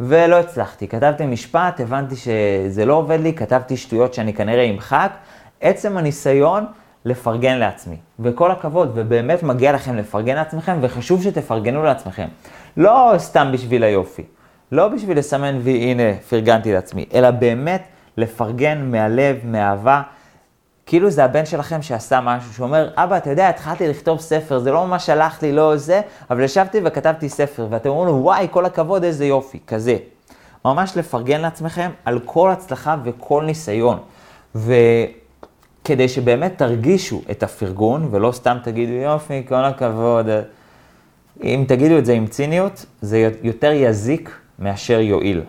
ולא 0.01 0.37
הצלחתי. 0.37 0.89
כתבתי 0.89 1.27
משפט, 1.27 1.81
הבנתי 1.81 2.17
שזה 2.17 2.85
לא 2.85 2.95
עובד 2.95 3.21
לי, 3.21 3.33
כתבתי 3.33 3.77
שטויות 3.77 4.15
שאני 4.15 4.35
כנראה 4.35 4.65
אמחק. 4.65 5.13
עצם 5.61 5.99
הניסיון 5.99 6.67
לפרגן 7.05 7.59
לעצמי. 7.59 7.97
וכל 8.21 8.51
הכבוד, 8.51 8.93
ובאמת 8.95 9.43
מגיע 9.43 9.73
לכם 9.73 9.97
לפרגן 9.97 10.35
לעצמכם, 10.35 10.79
וחשוב 10.81 11.23
שתפרגנו 11.23 11.83
לעצמכם. 11.83 12.29
לא 12.77 13.13
סתם 13.19 13.51
בשביל 13.53 13.85
היופי. 13.85 14.25
לא 14.73 14.89
בשביל 14.89 15.19
לסמן 15.19 15.59
וי, 15.63 15.73
הנה, 15.73 16.15
פרגנתי 16.29 16.73
לעצמי, 16.73 17.07
אלא 17.15 17.31
באמת 17.31 17.83
לפרגן 18.17 18.91
מהלב, 18.91 19.37
מאהבה. 19.45 20.03
כאילו 20.87 21.11
זה 21.11 21.25
הבן 21.25 21.47
שלכם 21.47 21.83
שעשה 21.83 22.21
משהו, 22.21 22.55
שאומר, 22.55 22.91
אבא, 22.97 23.17
אתה 23.17 23.31
יודע, 23.31 23.49
התחלתי 23.49 23.89
לכתוב 23.89 24.21
ספר, 24.21 24.59
זה 24.59 24.73
לא 24.73 24.87
ממש 24.87 25.11
הלך 25.11 25.43
לי, 25.43 25.53
לא 25.53 25.77
זה, 25.77 26.01
אבל 26.31 26.43
ישבתי 26.43 26.81
וכתבתי 26.85 27.29
ספר, 27.29 27.67
ואתם 27.71 27.89
אומרים 27.89 28.09
לו, 28.09 28.15
וואי, 28.23 28.47
כל 28.51 28.67
הכבוד, 28.67 29.05
איזה 29.05 29.27
יופי, 29.27 29.59
כזה. 29.67 29.97
ממש 30.65 30.97
לפרגן 30.97 31.41
לעצמכם 31.41 31.91
על 32.05 32.19
כל 32.25 32.51
הצלחה 32.51 32.97
וכל 33.05 33.43
ניסיון. 33.47 33.99
וכדי 35.83 36.09
שבאמת 36.09 36.59
תרגישו 36.59 37.23
את 37.31 37.43
הפרגון, 37.43 38.09
ולא 38.11 38.33
סתם 38.33 38.57
תגידו, 38.63 38.93
יופי, 38.93 39.43
כל 39.49 39.65
הכבוד. 39.65 40.27
אם 41.45 41.65
תגידו 41.69 41.99
את 41.99 42.07
זה 42.07 42.13
עם 42.13 42.27
ציניות, 42.27 42.87
זה 43.01 43.31
יותר 43.43 43.73
יזיק 43.73 44.39
מאשר 44.59 45.01
יועיל. 45.01 45.43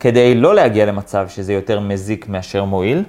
כדי 0.00 0.34
לא 0.34 0.54
להגיע 0.54 0.86
למצב 0.86 1.28
שזה 1.28 1.52
יותר 1.52 1.80
מזיק 1.80 2.28
מאשר 2.28 2.64
מועיל, 2.64 3.04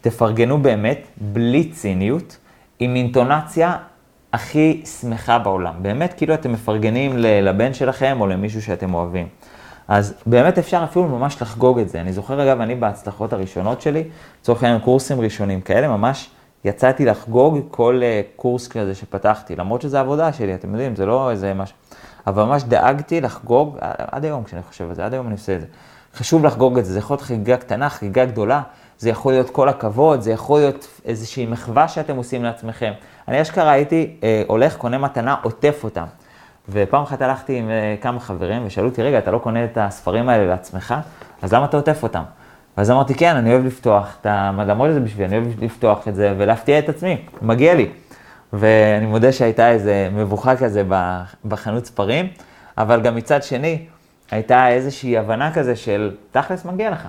תפרגנו 0.00 0.62
באמת, 0.62 1.06
בלי 1.16 1.68
ציניות, 1.70 2.36
עם 2.78 2.96
אינטונציה 2.96 3.76
הכי 4.32 4.82
שמחה 5.00 5.38
בעולם. 5.38 5.74
באמת 5.82 6.14
כאילו 6.16 6.34
אתם 6.34 6.52
מפרגנים 6.52 7.18
לבן 7.18 7.74
שלכם 7.74 8.16
או 8.20 8.26
למישהו 8.26 8.62
שאתם 8.62 8.94
אוהבים. 8.94 9.26
אז 9.90 10.14
באמת 10.26 10.58
אפשר 10.58 10.84
אפילו 10.84 11.08
ממש 11.08 11.42
לחגוג 11.42 11.78
את 11.78 11.88
זה. 11.88 12.00
אני 12.00 12.12
זוכר, 12.12 12.42
אגב, 12.42 12.60
אני 12.60 12.74
בהצלחות 12.74 13.32
הראשונות 13.32 13.80
שלי, 13.80 14.04
לצורך 14.40 14.62
העניין 14.62 14.80
קורסים 14.80 15.20
ראשונים 15.20 15.60
כאלה, 15.60 15.88
ממש 15.88 16.30
יצאתי 16.64 17.04
לחגוג 17.04 17.58
כל 17.70 18.00
uh, 18.00 18.36
קורס 18.36 18.68
כזה 18.68 18.94
שפתחתי, 18.94 19.56
למרות 19.56 19.82
שזו 19.82 19.98
עבודה 19.98 20.32
שלי, 20.32 20.54
אתם 20.54 20.70
יודעים, 20.70 20.96
זה 20.96 21.06
לא 21.06 21.30
איזה 21.30 21.54
משהו. 21.54 21.76
אבל 22.26 22.42
ממש 22.42 22.62
דאגתי 22.62 23.20
לחגוג, 23.20 23.76
עד 23.80 24.24
היום 24.24 24.44
כשאני 24.44 24.62
חושב 24.62 24.88
על 24.88 24.94
זה, 24.94 25.04
עד 25.04 25.12
היום 25.12 25.26
אני 25.26 25.34
עושה 25.34 25.54
את 25.54 25.60
זה. 25.60 25.66
חשוב 26.14 26.44
לחגוג 26.44 26.78
את 26.78 26.84
זה, 26.84 26.92
זה 26.92 26.98
יכול 26.98 27.14
להיות 27.14 27.26
חגיגה 27.26 27.56
קטנה, 27.56 27.88
חגיגה 27.88 28.24
גדולה, 28.24 28.62
זה 28.98 29.10
יכול 29.10 29.32
להיות 29.32 29.50
כל 29.50 29.68
הכבוד, 29.68 30.20
זה 30.20 30.32
יכול 30.32 30.60
להיות 30.60 30.86
איזושהי 31.04 31.46
מחווה 31.46 31.88
שאתם 31.88 32.16
עושים 32.16 32.44
לעצמכם. 32.44 32.92
אני 33.28 33.42
אשכרה 33.42 33.70
הייתי 33.70 34.16
אה, 34.22 34.42
הולך, 34.46 34.76
קונה 34.76 34.98
מתנה, 34.98 35.36
עוטף 35.42 35.80
אותם. 35.84 36.06
ופעם 36.70 37.02
אחת 37.02 37.22
הלכתי 37.22 37.58
עם 37.58 37.70
אה, 37.70 37.94
כמה 38.00 38.20
חברים 38.20 38.66
ושאלו 38.66 38.88
אותי, 38.88 39.02
רגע, 39.02 39.18
אתה 39.18 39.30
לא 39.30 39.38
קונה 39.38 39.64
את 39.64 39.78
הספרים 39.80 40.28
האלה 40.28 40.46
לעצמך? 40.46 40.94
אז 41.42 41.52
למה 41.52 41.64
אתה 41.64 41.76
עוטף 41.76 42.02
אותם? 42.02 42.22
ואז 42.78 42.90
אמרתי, 42.90 43.14
כן, 43.14 43.36
אני 43.36 43.52
אוהב 43.52 43.66
לפתוח 43.66 44.16
את 44.20 44.26
ה... 44.26 44.50
למרות 44.66 44.90
שזה 44.90 45.00
בשבילי, 45.00 45.28
אני 45.28 45.36
אוהב 45.38 45.62
לפתוח 45.64 46.08
את 46.08 46.14
זה 46.14 46.34
ולהפתיע 46.38 46.78
את 46.78 46.88
עצמי, 46.88 47.22
מגיע 47.42 47.74
לי. 47.74 47.88
ואני 48.52 49.06
מודה 49.06 49.32
שהייתה 49.32 49.70
איזה 49.70 50.08
מבוכה 50.12 50.56
כזה 50.56 50.82
בחנות 51.44 51.86
ספרים, 51.86 52.28
אבל 52.78 53.00
גם 53.00 53.16
מצד 53.16 53.42
שני, 53.42 53.86
הייתה 54.30 54.68
איזושהי 54.68 55.18
הבנה 55.18 55.54
כזה 55.54 55.76
של 55.76 56.14
תכלס 56.30 56.64
מגיע 56.64 56.90
לך, 56.90 57.08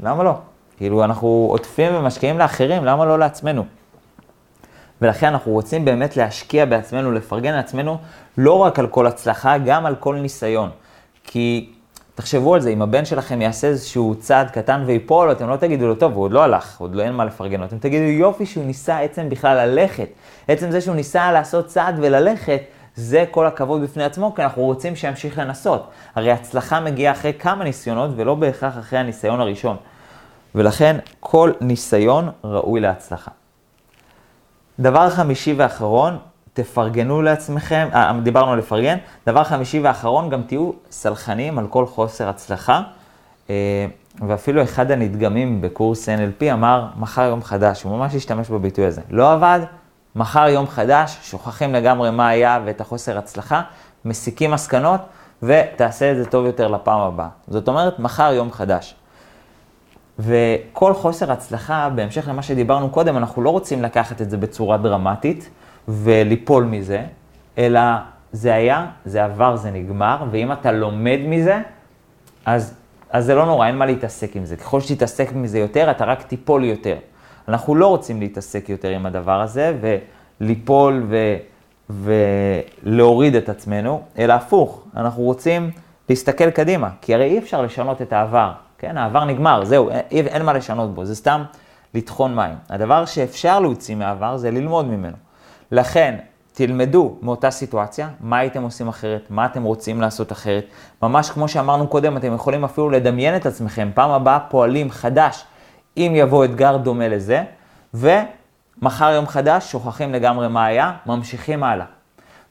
למה 0.00 0.22
לא? 0.22 0.34
כאילו 0.76 1.04
אנחנו 1.04 1.48
עוטפים 1.50 1.94
ומשקיעים 1.94 2.38
לאחרים, 2.38 2.84
למה 2.84 3.04
לא 3.04 3.18
לעצמנו? 3.18 3.64
ולכן 5.02 5.26
אנחנו 5.26 5.52
רוצים 5.52 5.84
באמת 5.84 6.16
להשקיע 6.16 6.64
בעצמנו, 6.64 7.12
לפרגן 7.12 7.54
לעצמנו, 7.54 7.98
לא 8.38 8.58
רק 8.58 8.78
על 8.78 8.86
כל 8.86 9.06
הצלחה, 9.06 9.58
גם 9.58 9.86
על 9.86 9.94
כל 9.94 10.14
ניסיון. 10.16 10.70
כי 11.24 11.70
תחשבו 12.14 12.54
על 12.54 12.60
זה, 12.60 12.70
אם 12.70 12.82
הבן 12.82 13.04
שלכם 13.04 13.42
יעשה 13.42 13.66
איזשהו 13.66 14.14
צעד 14.18 14.50
קטן 14.50 14.82
ויפול, 14.86 15.32
אתם 15.32 15.48
לא 15.48 15.56
תגידו 15.56 15.86
לו, 15.86 15.94
טוב, 15.94 16.14
הוא 16.14 16.24
עוד 16.24 16.32
לא 16.32 16.42
הלך, 16.42 16.80
עוד 16.80 16.94
לא 16.94 17.02
אין 17.02 17.12
מה 17.12 17.24
לפרגן 17.24 17.60
לו, 17.60 17.66
אתם 17.66 17.78
תגידו, 17.78 18.04
יופי 18.04 18.46
שהוא 18.46 18.64
ניסה 18.64 18.98
עצם 18.98 19.28
בכלל 19.28 19.66
ללכת. 19.66 20.08
עצם 20.48 20.70
זה 20.70 20.80
שהוא 20.80 20.96
ניסה 20.96 21.32
לעשות 21.32 21.66
צעד 21.66 21.94
וללכת, 21.98 22.60
זה 22.94 23.24
כל 23.30 23.46
הכבוד 23.46 23.82
בפני 23.82 24.04
עצמו, 24.04 24.34
כי 24.34 24.42
אנחנו 24.42 24.62
רוצים 24.62 24.96
שימשיך 24.96 25.38
לנסות. 25.38 25.90
הרי 26.14 26.32
הצלחה 26.32 26.80
מגיעה 26.80 27.12
אחרי 27.12 27.32
כמה 27.38 27.64
ניסיונות, 27.64 28.10
ולא 28.16 28.34
בהכרח 28.34 28.78
אחרי 28.78 28.98
הניסיון 28.98 29.40
הראשון. 29.40 29.76
ולכן 30.54 30.96
כל 31.20 31.52
ניסיון 31.60 32.30
ראוי 32.44 32.80
להצלחה. 32.80 33.30
דבר 34.80 35.10
חמישי 35.10 35.54
ואחרון, 35.56 36.18
תפרגנו 36.52 37.22
לעצמכם, 37.22 37.88
אה, 37.94 38.12
דיברנו 38.22 38.52
על 38.52 38.58
לפרגן, 38.58 38.96
דבר 39.26 39.44
חמישי 39.44 39.80
ואחרון, 39.80 40.30
גם 40.30 40.42
תהיו 40.42 40.70
סלחנים 40.90 41.58
על 41.58 41.66
כל 41.66 41.86
חוסר 41.86 42.28
הצלחה. 42.28 42.82
אה, 43.50 43.86
ואפילו 44.28 44.62
אחד 44.62 44.90
הנדגמים 44.90 45.60
בקורס 45.60 46.08
NLP 46.08 46.52
אמר, 46.52 46.86
מחר 46.96 47.22
יום 47.22 47.42
חדש, 47.42 47.82
הוא 47.82 47.96
ממש 47.96 48.14
השתמש 48.14 48.50
בביטוי 48.50 48.86
הזה. 48.86 49.00
לא 49.10 49.32
עבד, 49.32 49.60
מחר 50.16 50.48
יום 50.48 50.66
חדש, 50.66 51.18
שוכחים 51.22 51.74
לגמרי 51.74 52.10
מה 52.10 52.28
היה 52.28 52.60
ואת 52.64 52.80
החוסר 52.80 53.18
הצלחה, 53.18 53.62
מסיקים 54.04 54.50
מסקנות 54.50 55.00
ותעשה 55.42 56.12
את 56.12 56.16
זה 56.16 56.24
טוב 56.24 56.46
יותר 56.46 56.68
לפעם 56.68 57.00
הבאה. 57.00 57.28
זאת 57.48 57.68
אומרת, 57.68 57.98
מחר 57.98 58.32
יום 58.32 58.52
חדש. 58.52 58.94
וכל 60.18 60.94
חוסר 60.94 61.32
הצלחה, 61.32 61.88
בהמשך 61.94 62.28
למה 62.28 62.42
שדיברנו 62.42 62.90
קודם, 62.90 63.16
אנחנו 63.16 63.42
לא 63.42 63.50
רוצים 63.50 63.82
לקחת 63.82 64.22
את 64.22 64.30
זה 64.30 64.36
בצורה 64.36 64.76
דרמטית 64.76 65.50
וליפול 65.88 66.64
מזה, 66.64 67.02
אלא 67.58 67.80
זה 68.32 68.54
היה, 68.54 68.86
זה 69.04 69.24
עבר, 69.24 69.56
זה 69.56 69.70
נגמר, 69.70 70.24
ואם 70.30 70.52
אתה 70.52 70.72
לומד 70.72 71.18
מזה, 71.28 71.60
אז, 72.44 72.74
אז 73.10 73.24
זה 73.24 73.34
לא 73.34 73.46
נורא, 73.46 73.66
אין 73.66 73.76
מה 73.76 73.86
להתעסק 73.86 74.36
עם 74.36 74.44
זה. 74.44 74.56
ככל 74.56 74.80
שתתעסק 74.80 75.32
מזה 75.32 75.58
יותר, 75.58 75.90
אתה 75.90 76.04
רק 76.04 76.22
תיפול 76.22 76.64
יותר. 76.64 76.96
אנחנו 77.48 77.74
לא 77.74 77.86
רוצים 77.86 78.20
להתעסק 78.20 78.68
יותר 78.68 78.88
עם 78.88 79.06
הדבר 79.06 79.40
הזה 79.40 79.76
וליפול 80.40 81.06
ו, 81.08 81.36
ולהוריד 82.82 83.34
את 83.34 83.48
עצמנו, 83.48 84.02
אלא 84.18 84.32
הפוך, 84.32 84.84
אנחנו 84.96 85.22
רוצים 85.22 85.70
להסתכל 86.08 86.50
קדימה, 86.50 86.90
כי 87.00 87.14
הרי 87.14 87.24
אי 87.24 87.38
אפשר 87.38 87.62
לשנות 87.62 88.02
את 88.02 88.12
העבר. 88.12 88.52
כן, 88.78 88.98
העבר 88.98 89.24
נגמר, 89.24 89.64
זהו, 89.64 89.90
אין, 89.90 90.26
אין 90.26 90.42
מה 90.42 90.52
לשנות 90.52 90.94
בו, 90.94 91.04
זה 91.04 91.14
סתם 91.14 91.42
לטחון 91.94 92.34
מים. 92.36 92.54
הדבר 92.70 93.04
שאפשר 93.04 93.60
להוציא 93.60 93.94
מהעבר 93.94 94.36
זה 94.36 94.50
ללמוד 94.50 94.86
ממנו. 94.86 95.16
לכן, 95.72 96.16
תלמדו 96.52 97.16
מאותה 97.22 97.50
סיטואציה, 97.50 98.08
מה 98.20 98.38
הייתם 98.38 98.62
עושים 98.62 98.88
אחרת, 98.88 99.26
מה 99.30 99.46
אתם 99.46 99.62
רוצים 99.62 100.00
לעשות 100.00 100.32
אחרת. 100.32 100.64
ממש 101.02 101.30
כמו 101.30 101.48
שאמרנו 101.48 101.88
קודם, 101.88 102.16
אתם 102.16 102.34
יכולים 102.34 102.64
אפילו 102.64 102.90
לדמיין 102.90 103.36
את 103.36 103.46
עצמכם, 103.46 103.90
פעם 103.94 104.10
הבאה 104.10 104.40
פועלים 104.40 104.90
חדש, 104.90 105.44
אם 105.96 106.12
יבוא 106.14 106.44
אתגר 106.44 106.76
דומה 106.76 107.08
לזה, 107.08 107.42
ומחר 107.94 109.10
יום 109.10 109.26
חדש, 109.26 109.72
שוכחים 109.72 110.12
לגמרי 110.12 110.48
מה 110.48 110.66
היה, 110.66 110.92
ממשיכים 111.06 111.62
הלאה. 111.62 111.86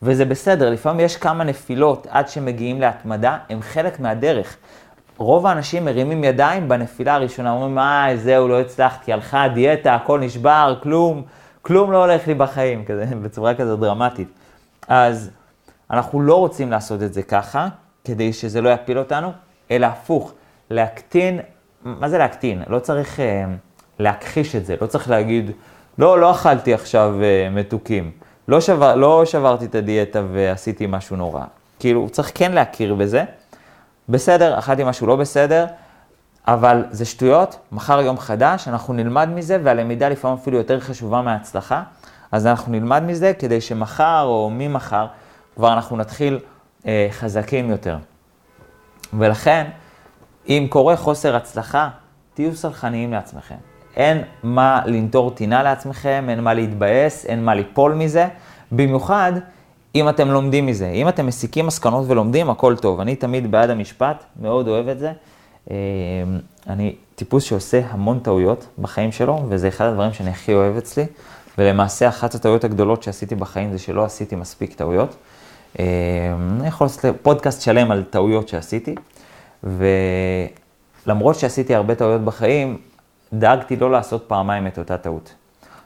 וזה 0.01 0.25
בסדר, 0.25 0.69
לפעמים 0.69 0.99
יש 0.99 1.17
כמה 1.17 1.43
נפילות 1.43 2.07
עד 2.09 2.27
שמגיעים 2.27 2.81
להתמדה, 2.81 3.37
הם 3.49 3.61
חלק 3.61 3.99
מהדרך. 3.99 4.57
רוב 5.17 5.47
האנשים 5.47 5.85
מרימים 5.85 6.23
ידיים 6.23 6.69
בנפילה 6.69 7.15
הראשונה, 7.15 7.51
אומרים, 7.51 7.79
אה, 7.79 8.11
זהו, 8.15 8.47
לא 8.47 8.61
הצלחתי, 8.61 9.13
הלכה 9.13 9.43
הדיאטה, 9.43 9.95
הכל 9.95 10.19
נשבר, 10.19 10.75
כלום, 10.83 11.23
כלום 11.61 11.91
לא 11.91 12.05
הולך 12.05 12.27
לי 12.27 12.33
בחיים, 12.33 12.85
כזה, 12.85 13.05
בצורה 13.23 13.55
כזו 13.55 13.75
דרמטית. 13.75 14.27
אז 14.87 15.31
אנחנו 15.91 16.21
לא 16.21 16.35
רוצים 16.35 16.71
לעשות 16.71 17.03
את 17.03 17.13
זה 17.13 17.23
ככה, 17.23 17.67
כדי 18.03 18.33
שזה 18.33 18.61
לא 18.61 18.69
יפיל 18.69 18.99
אותנו, 18.99 19.31
אלא 19.71 19.85
הפוך, 19.85 20.33
להקטין, 20.69 21.39
מה 21.83 22.09
זה 22.09 22.17
להקטין? 22.17 22.63
לא 22.67 22.79
צריך 22.79 23.19
אה, 23.19 23.45
להכחיש 23.99 24.55
את 24.55 24.65
זה, 24.65 24.75
לא 24.81 24.87
צריך 24.87 25.09
להגיד, 25.09 25.51
לא, 25.97 26.19
לא 26.19 26.31
אכלתי 26.31 26.73
עכשיו 26.73 27.15
אה, 27.23 27.49
מתוקים, 27.51 28.11
לא, 28.47 28.61
שבר, 28.61 28.95
לא 28.95 29.25
שברתי 29.25 29.65
את 29.65 29.75
הדיאטה 29.75 30.21
ועשיתי 30.33 30.85
משהו 30.89 31.15
נורא. 31.15 31.43
כאילו, 31.79 32.09
צריך 32.09 32.31
כן 32.35 32.51
להכיר 32.51 32.93
בזה. 32.93 33.23
בסדר, 34.09 34.59
אכלתי 34.59 34.83
משהו 34.83 35.07
לא 35.07 35.15
בסדר, 35.15 35.65
אבל 36.47 36.85
זה 36.91 37.05
שטויות, 37.05 37.59
מחר 37.71 38.01
יום 38.01 38.17
חדש, 38.17 38.67
אנחנו 38.67 38.93
נלמד 38.93 39.29
מזה, 39.29 39.57
והלמידה 39.63 40.09
לפעמים 40.09 40.37
אפילו 40.41 40.57
יותר 40.57 40.79
חשובה 40.79 41.21
מההצלחה, 41.21 41.83
אז 42.31 42.47
אנחנו 42.47 42.71
נלמד 42.71 43.03
מזה 43.03 43.33
כדי 43.39 43.61
שמחר 43.61 44.23
או 44.23 44.49
ממחר 44.53 45.05
כבר 45.55 45.73
אנחנו 45.73 45.97
נתחיל 45.97 46.39
אה, 46.87 47.07
חזקים 47.11 47.69
יותר. 47.69 47.97
ולכן, 49.13 49.67
אם 50.47 50.67
קורה 50.69 50.97
חוסר 50.97 51.35
הצלחה, 51.35 51.89
תהיו 52.33 52.55
סלחניים 52.55 53.13
לעצמכם. 53.13 53.55
אין 53.95 54.21
מה 54.43 54.81
לנטור 54.85 55.31
טינה 55.31 55.63
לעצמכם, 55.63 56.25
אין 56.29 56.39
מה 56.39 56.53
להתבאס, 56.53 57.25
אין 57.25 57.45
מה 57.45 57.55
ליפול 57.55 57.93
מזה, 57.93 58.27
במיוחד 58.71 59.31
אם 59.95 60.09
אתם 60.09 60.27
לומדים 60.27 60.65
מזה. 60.65 60.89
אם 60.89 61.09
אתם 61.09 61.25
מסיקים 61.27 61.67
מסקנות 61.67 62.05
ולומדים, 62.07 62.49
הכל 62.49 62.75
טוב. 62.75 62.99
אני 62.99 63.15
תמיד 63.15 63.51
בעד 63.51 63.69
המשפט, 63.69 64.23
מאוד 64.41 64.67
אוהב 64.67 64.87
את 64.87 64.99
זה. 64.99 65.11
אה, 65.71 65.75
אני 66.67 66.95
טיפוס 67.15 67.43
שעושה 67.43 67.81
המון 67.89 68.19
טעויות 68.19 68.67
בחיים 68.79 69.11
שלו, 69.11 69.45
וזה 69.49 69.67
אחד 69.67 69.85
הדברים 69.85 70.13
שאני 70.13 70.29
הכי 70.29 70.53
אוהב 70.53 70.77
אצלי. 70.77 71.05
ולמעשה 71.57 72.07
אחת 72.07 72.35
הטעויות 72.35 72.63
הגדולות 72.63 73.03
שעשיתי 73.03 73.35
בחיים 73.35 73.71
זה 73.71 73.79
שלא 73.79 74.05
עשיתי 74.05 74.35
מספיק 74.35 74.73
טעויות. 74.73 75.15
אה, 75.79 75.85
אני 76.59 76.67
יכול 76.67 76.85
לעשות 76.85 77.05
פודקאסט 77.21 77.61
שלם 77.61 77.91
על 77.91 78.03
טעויות 78.03 78.47
שעשיתי, 78.47 78.95
ולמרות 79.63 81.35
שעשיתי 81.35 81.75
הרבה 81.75 81.95
טעויות 81.95 82.21
בחיים, 82.21 82.77
דאגתי 83.33 83.75
לא 83.75 83.91
לעשות 83.91 84.25
פעמיים 84.27 84.67
את 84.67 84.79
אותה 84.79 84.97
טעות. 84.97 85.33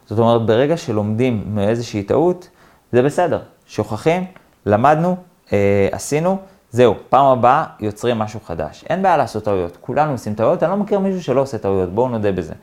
זאת 0.05 0.19
אומרת, 0.19 0.45
ברגע 0.45 0.77
שלומדים 0.77 1.43
מאיזושהי 1.47 2.03
טעות, 2.03 2.49
זה 2.91 3.01
בסדר. 3.01 3.39
שוכחים, 3.69 4.25
למדנו, 4.65 5.15
אה, 5.53 5.87
עשינו, 5.91 6.37
זהו, 6.71 6.95
פעם 7.09 7.25
הבאה 7.25 7.63
יוצרים 7.79 8.19
משהו 8.19 8.39
חדש. 8.45 8.85
אין 8.89 9.01
בעיה 9.01 9.17
לעשות 9.17 9.43
טעויות, 9.43 9.77
כולנו 9.81 10.11
עושים 10.11 10.33
טעויות, 10.33 10.63
אני 10.63 10.71
לא 10.71 10.77
מכיר 10.77 10.99
מישהו 10.99 11.23
שלא 11.23 11.41
עושה 11.41 11.57
טעויות, 11.57 11.93
בואו 11.93 12.07
נודה 12.09 12.31
בזה. 12.31 12.53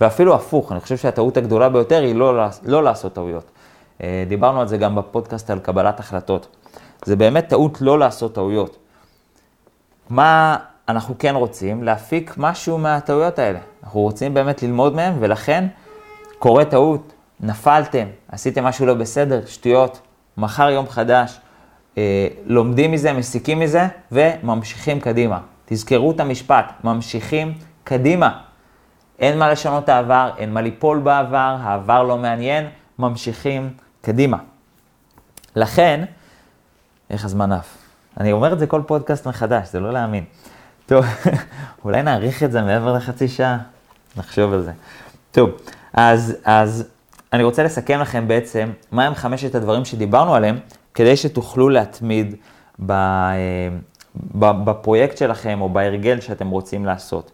ואפילו 0.00 0.34
הפוך, 0.34 0.72
אני 0.72 0.80
חושב 0.80 0.96
שהטעות 0.96 1.36
הגדולה 1.36 1.68
ביותר 1.68 2.02
היא 2.02 2.14
לא, 2.14 2.46
לא 2.62 2.82
לעשות 2.82 3.12
טעויות. 3.12 3.50
אה, 4.02 4.24
דיברנו 4.28 4.60
על 4.60 4.68
זה 4.68 4.76
גם 4.76 4.94
בפודקאסט 4.94 5.50
על 5.50 5.58
קבלת 5.58 6.00
החלטות. 6.00 6.56
זה 7.04 7.16
באמת 7.16 7.48
טעות 7.48 7.80
לא 7.80 7.98
לעשות 7.98 8.34
טעויות. 8.34 8.76
מה 10.10 10.56
אנחנו 10.88 11.14
כן 11.18 11.34
רוצים? 11.34 11.82
להפיק 11.82 12.34
משהו 12.36 12.78
מהטעויות 12.78 13.38
האלה. 13.38 13.58
אנחנו 13.84 14.00
רוצים 14.00 14.34
באמת 14.34 14.62
ללמוד 14.62 14.94
מהם, 14.94 15.14
ולכן 15.20 15.66
קורה 16.38 16.64
טעות, 16.64 17.12
נפלתם, 17.40 18.06
עשיתם 18.28 18.64
משהו 18.64 18.86
לא 18.86 18.94
בסדר, 18.94 19.40
שטויות, 19.46 20.00
מחר 20.36 20.70
יום 20.70 20.88
חדש, 20.88 21.40
אה, 21.98 22.28
לומדים 22.46 22.92
מזה, 22.92 23.12
מסיקים 23.12 23.60
מזה, 23.60 23.86
וממשיכים 24.12 25.00
קדימה. 25.00 25.38
תזכרו 25.64 26.10
את 26.10 26.20
המשפט, 26.20 26.72
ממשיכים 26.84 27.54
קדימה. 27.84 28.40
אין 29.18 29.38
מה 29.38 29.50
לשנות 29.50 29.88
העבר, 29.88 30.30
אין 30.38 30.52
מה 30.52 30.60
ליפול 30.60 30.98
בעבר, 30.98 31.56
העבר 31.60 32.02
לא 32.02 32.18
מעניין, 32.18 32.66
ממשיכים 32.98 33.70
קדימה. 34.00 34.36
לכן, 35.56 36.04
איך 37.10 37.24
הזמן 37.24 37.52
עף? 37.52 37.76
אני 38.20 38.32
אומר 38.32 38.52
את 38.52 38.58
זה 38.58 38.66
כל 38.66 38.82
פודקאסט 38.86 39.26
מחדש, 39.26 39.68
זה 39.68 39.80
לא 39.80 39.92
להאמין. 39.92 40.24
טוב, 40.86 41.04
אולי 41.84 42.02
נאריך 42.02 42.42
את 42.42 42.52
זה 42.52 42.62
מעבר 42.62 42.92
לחצי 42.92 43.28
שעה? 43.28 43.58
נחשוב 44.16 44.52
על 44.52 44.62
זה. 44.62 44.72
טוב, 45.32 45.50
אז, 45.92 46.36
אז 46.44 46.88
אני 47.34 47.42
רוצה 47.42 47.62
לסכם 47.62 48.00
לכם 48.00 48.28
בעצם 48.28 48.70
מהם 48.92 49.14
חמשת 49.14 49.54
הדברים 49.54 49.84
שדיברנו 49.84 50.34
עליהם, 50.34 50.58
כדי 50.94 51.16
שתוכלו 51.16 51.68
להתמיד 51.68 52.34
ב, 52.86 52.92
אה, 52.92 53.34
בפרויקט 54.34 55.18
שלכם 55.18 55.60
או 55.60 55.68
בהרגל 55.68 56.20
שאתם 56.20 56.48
רוצים 56.48 56.84
לעשות. 56.84 57.30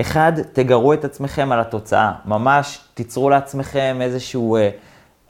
אחד, 0.00 0.32
תגרו 0.52 0.92
את 0.92 1.04
עצמכם 1.04 1.52
על 1.52 1.60
התוצאה. 1.60 2.12
ממש 2.24 2.78
תיצרו 2.94 3.30
לעצמכם 3.30 3.98
איזשהו 4.00 4.56
אה, 4.56 4.70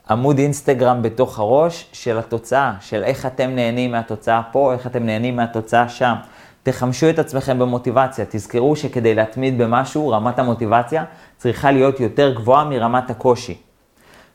עמוד 0.09 0.37
אינסטגרם 0.37 1.01
בתוך 1.01 1.39
הראש 1.39 1.87
של 1.93 2.17
התוצאה, 2.17 2.73
של 2.81 3.03
איך 3.03 3.25
אתם 3.25 3.49
נהנים 3.49 3.91
מהתוצאה 3.91 4.41
פה, 4.51 4.73
איך 4.73 4.87
אתם 4.87 5.05
נהנים 5.05 5.35
מהתוצאה 5.35 5.89
שם. 5.89 6.15
תחמשו 6.63 7.09
את 7.09 7.19
עצמכם 7.19 7.59
במוטיבציה. 7.59 8.25
תזכרו 8.29 8.75
שכדי 8.75 9.15
להתמיד 9.15 9.57
במשהו, 9.57 10.09
רמת 10.09 10.39
המוטיבציה 10.39 11.03
צריכה 11.37 11.71
להיות 11.71 11.99
יותר 11.99 12.33
גבוהה 12.33 12.63
מרמת 12.63 13.09
הקושי. 13.09 13.64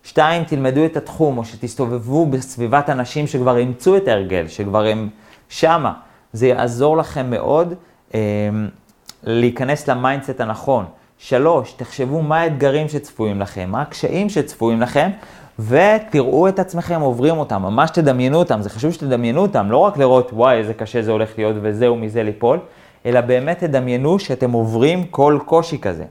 שתיים, 0.04 0.44
תלמדו 0.44 0.84
את 0.84 0.96
התחום, 0.96 1.38
או 1.38 1.44
שתסתובבו 1.44 2.26
בסביבת 2.26 2.90
אנשים 2.90 3.26
שכבר 3.26 3.56
אימצו 3.56 3.96
את 3.96 4.08
ההרגל, 4.08 4.48
שכבר 4.48 4.86
הם 4.86 5.08
שמה. 5.48 5.92
זה 6.32 6.46
יעזור 6.46 6.96
לכם 6.96 7.30
מאוד 7.30 7.74
אה, 8.14 8.20
להיכנס 9.24 9.88
ל 9.88 9.95
mindset 9.95 10.40
הנכון. 10.40 10.84
שלוש, 11.18 11.72
תחשבו 11.72 12.22
מה 12.22 12.40
האתגרים 12.40 12.88
שצפויים 12.88 13.40
לכם, 13.40 13.68
מה 13.70 13.82
הקשיים 13.82 14.28
שצפויים 14.28 14.80
לכם, 14.80 15.10
ותראו 15.58 16.48
את 16.48 16.58
עצמכם 16.58 17.00
עוברים 17.00 17.38
אותם, 17.38 17.62
ממש 17.62 17.90
תדמיינו 17.90 18.38
אותם, 18.38 18.62
זה 18.62 18.70
חשוב 18.70 18.92
שתדמיינו 18.92 19.42
אותם, 19.42 19.70
לא 19.70 19.76
רק 19.76 19.96
לראות 19.96 20.30
וואי 20.32 20.56
איזה 20.56 20.74
קשה 20.74 21.02
זה 21.02 21.10
הולך 21.10 21.30
להיות 21.38 21.56
וזהו 21.62 21.96
מזה 21.96 22.22
ליפול, 22.22 22.58
אלא 23.06 23.20
באמת 23.20 23.58
תדמיינו 23.58 24.18
שאתם 24.18 24.52
עוברים 24.52 25.04
כל 25.04 25.38
קושי 25.44 25.78
כזה. 25.78 26.04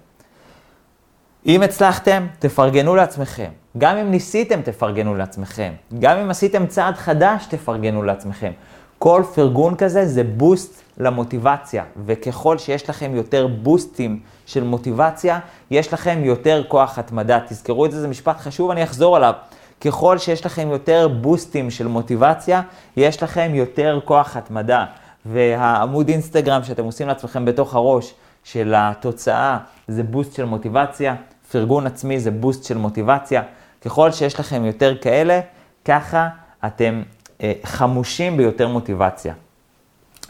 אם 1.46 1.62
הצלחתם, 1.62 2.28
תפרגנו 2.40 2.96
לעצמכם. 2.96 3.50
גם 3.78 3.98
אם 3.98 4.12
ניסיתם, 4.12 4.62
תפרגנו 4.62 5.16
לעצמכם. 5.16 5.74
גם 6.00 6.18
אם 6.18 6.30
עשיתם 6.30 6.68
צעד 6.68 6.96
חדש, 6.96 7.46
תפרגנו 7.46 8.04
לעצמכם. 8.04 8.52
כל 9.00 9.24
פרגון 9.36 9.76
כזה 9.76 10.06
זה 10.06 10.24
בוסט 10.24 10.82
למוטיבציה, 10.98 11.84
וככל 12.06 12.58
שיש 12.58 12.90
לכם 12.90 13.16
יותר 13.16 13.48
בוסטים 13.48 14.20
של 14.46 14.64
מוטיבציה, 14.64 15.40
יש 15.72 15.94
לכם 15.94 16.20
יותר 16.24 16.64
כוח 16.68 17.00
התמדה. 17.00 17.40
תזכרו 17.48 17.86
את 17.86 17.92
זה, 17.92 18.02
זה 18.02 18.08
משפט 18.08 18.40
חשוב, 18.40 18.72
אני 18.72 18.84
אחזור 18.84 19.16
עליו. 19.16 19.34
ככל 19.82 20.18
שיש 20.18 20.46
לכם 20.46 20.70
יותר 20.72 21.08
בוסטים 21.08 21.72
של 21.72 21.88
מוטיבציה, 21.88 22.62
יש 22.98 23.24
לכם 23.24 23.52
יותר 23.54 24.00
כוח 24.06 24.38
התמדה. 24.38 24.86
והעמוד 25.26 26.10
אינסטגרם 26.10 26.64
שאתם 26.64 26.84
עושים 26.84 27.08
לעצמכם 27.08 27.46
בתוך 27.46 27.76
הראש 27.76 28.14
של 28.44 28.74
התוצאה 28.78 29.58
זה 29.88 30.04
בוסט 30.04 30.36
של 30.36 30.46
מוטיבציה, 30.46 31.16
פרגון 31.52 31.88
עצמי 31.88 32.20
זה 32.20 32.32
בוסט 32.32 32.64
של 32.64 32.78
מוטיבציה. 32.78 33.42
ככל 33.86 34.12
שיש 34.12 34.40
לכם 34.40 34.66
יותר 34.66 34.98
כאלה, 34.98 35.40
ככה 35.86 36.28
אתם 36.66 37.02
אה, 37.44 37.54
חמושים 37.64 38.38
ביותר 38.38 38.68
מוטיבציה. 38.68 39.34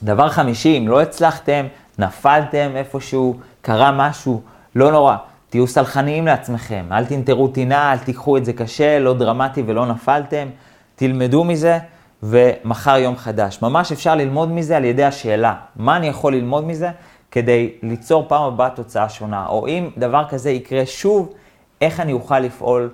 דבר 0.04 0.30
חמישי, 0.30 0.78
אם 0.78 0.88
לא 0.88 1.02
הצלחתם, 1.02 1.66
נפלתם 2.00 2.72
איפשהו, 2.76 3.40
קרה 3.62 3.92
משהו, 3.92 4.42
לא 4.76 4.92
נורא. 4.92 5.16
תהיו 5.50 5.68
סלחניים 5.68 6.26
לעצמכם, 6.26 6.86
אל 6.92 7.06
תנטרו 7.06 7.48
טינה, 7.48 7.92
אל 7.92 7.98
תיקחו 7.98 8.38
את 8.38 8.46
זה 8.46 8.54
קשה, 8.54 9.00
לא 9.00 9.14
דרמטי 9.14 9.64
ולא 9.66 9.86
נפלתם. 9.86 10.48
תלמדו 10.96 11.44
מזה, 11.44 11.80
ומחר 12.24 12.98
יום 12.98 13.16
חדש. 13.16 13.62
ממש 13.62 13.92
אפשר 13.92 14.16
ללמוד 14.16 14.52
מזה 14.52 14.78
על 14.78 14.86
ידי 14.86 15.04
השאלה, 15.04 15.56
מה 15.76 15.98
אני 15.98 16.08
יכול 16.08 16.36
ללמוד 16.36 16.66
מזה 16.66 16.90
כדי 17.32 17.72
ליצור 17.84 18.26
פעם 18.28 18.44
הבאה 18.44 18.70
תוצאה 18.70 19.10
שונה, 19.10 19.48
או 19.48 19.68
אם 19.68 19.90
דבר 19.98 20.24
כזה 20.30 20.50
יקרה 20.50 20.86
שוב, 20.86 21.34
איך 21.82 22.00
אני 22.00 22.14
אוכל 22.14 22.40
לפעול 22.40 22.90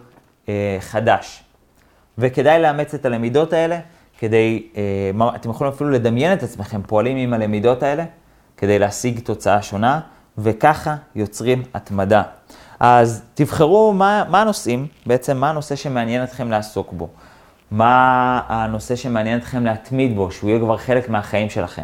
אה, 0.50 0.78
חדש. 0.80 1.44
וכדאי 2.18 2.62
לאמץ 2.62 2.94
את 2.94 3.06
הלמידות 3.06 3.54
האלה, 3.54 3.80
כדי, 4.20 4.68
אה, 4.78 5.36
אתם 5.36 5.50
יכולים 5.50 5.74
אפילו 5.74 5.90
לדמיין 5.90 6.34
את 6.34 6.44
עצמכם 6.44 6.82
פועלים 6.82 7.18
עם 7.18 7.34
הלמידות 7.34 7.84
האלה, 7.84 8.06
כדי 8.58 8.80
להשיג 8.80 9.20
תוצאה 9.20 9.62
שונה, 9.62 10.00
וככה 10.38 10.96
יוצרים 11.16 11.64
התמדה. 11.74 12.24
אז 12.80 13.24
תבחרו 13.34 13.94
מה, 13.94 14.24
מה 14.30 14.42
הנושאים, 14.42 14.88
בעצם 15.06 15.38
מה 15.38 15.50
הנושא 15.50 15.76
שמעניין 15.76 16.24
אתכם 16.24 16.52
לעסוק 16.52 16.94
בו. 16.94 17.10
מה 17.72 18.42
הנושא 18.48 18.96
שמעניין 18.96 19.40
אתכם 19.40 19.66
להתמיד 19.66 20.16
בו, 20.16 20.32
שהוא 20.32 20.50
יהיה 20.50 20.60
כבר 20.60 20.78
חלק 20.78 21.10
מהחיים 21.10 21.50
שלכם. 21.50 21.84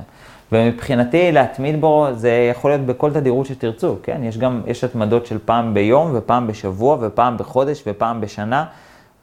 ומבחינתי 0.51 1.31
להתמיד 1.31 1.81
בו 1.81 2.07
זה 2.11 2.47
יכול 2.51 2.71
להיות 2.71 2.81
בכל 2.81 3.11
תדירות 3.11 3.45
שתרצו, 3.45 3.95
כן? 4.03 4.23
יש 4.23 4.37
גם, 4.37 4.61
יש 4.67 4.83
התמדות 4.83 5.25
של 5.25 5.37
פעם 5.45 5.73
ביום 5.73 6.11
ופעם 6.13 6.47
בשבוע 6.47 6.97
ופעם 7.01 7.37
בחודש 7.37 7.83
ופעם 7.87 8.21
בשנה, 8.21 8.65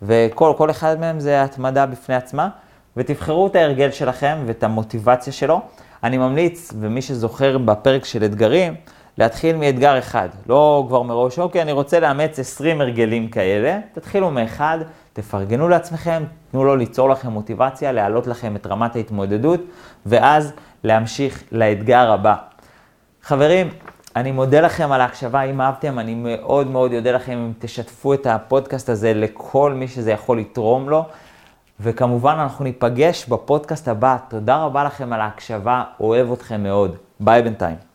וכל 0.03 0.71
אחד 0.71 1.01
מהם 1.01 1.21
זה 1.21 1.43
התמדה 1.43 1.87
בפני 1.87 2.15
עצמה, 2.15 2.49
ותבחרו 2.97 3.47
את 3.47 3.57
ההרגל 3.57 3.91
שלכם 3.91 4.39
ואת 4.47 4.63
המוטיבציה 4.63 5.33
שלו. 5.33 5.61
אני 6.03 6.19
ממליץ, 6.19 6.73
ומי 6.81 7.03
שזוכר 7.03 7.59
בפרק 7.59 8.05
של 8.05 8.25
אתגרים, 8.25 8.75
להתחיל 9.19 9.57
מאתגר 9.57 9.99
אחד, 9.99 10.29
לא 10.47 10.85
כבר 10.89 11.03
מראש, 11.03 11.39
אוקיי, 11.39 11.63
אני 11.63 11.73
רוצה 11.73 12.01
לאמץ 12.01 12.39
20 12.39 12.81
הרגלים 12.81 13.29
כאלה, 13.29 13.79
תתחילו 13.93 14.31
מאחד, 14.31 14.79
תפרגנו 15.13 15.69
לעצמכם, 15.69 16.25
תנו 16.51 16.65
לו 16.65 16.77
ליצור 16.77 17.09
לכם 17.09 17.29
מוטיבציה, 17.29 17.93
להעלות 17.93 18.27
לכם 18.27 18.57
את 18.57 18.67
רמת 18.67 18.97
ההתמודדות, 18.97 19.61
ואז 20.07 20.53
להמשיך 20.85 21.43
לאתגר 21.53 22.13
הבא. 22.13 22.35
חברים, 23.23 23.69
אני 24.17 24.33
מודה 24.33 24.61
לכם 24.61 24.93
על 24.93 25.01
ההקשבה, 25.01 25.43
אם 25.43 25.61
אהבתם, 25.61 25.99
אני 25.99 26.15
מאוד 26.15 26.67
מאוד 26.67 26.93
אודה 26.93 27.13
לכם 27.13 27.33
אם 27.33 27.53
תשתפו 27.59 28.15
את 28.15 28.27
הפודקאסט 28.27 28.89
הזה 28.89 29.15
לכל 29.15 29.73
מי 29.73 29.89
שזה 29.89 30.11
יכול 30.11 30.39
לתרום 30.39 30.89
לו. 30.89 31.05
וכמובן, 31.81 32.33
אנחנו 32.33 32.65
ניפגש 32.65 33.29
בפודקאסט 33.29 33.89
הבא. 33.89 34.17
תודה 34.29 34.57
רבה 34.57 34.85
לכם 34.85 35.13
על 35.13 35.21
ההקשבה, 35.21 35.85
אוהב 36.01 36.33
אתכם 36.33 36.63
מאוד. 36.63 36.97
ביי 37.21 37.43
בינתיים. 37.43 37.88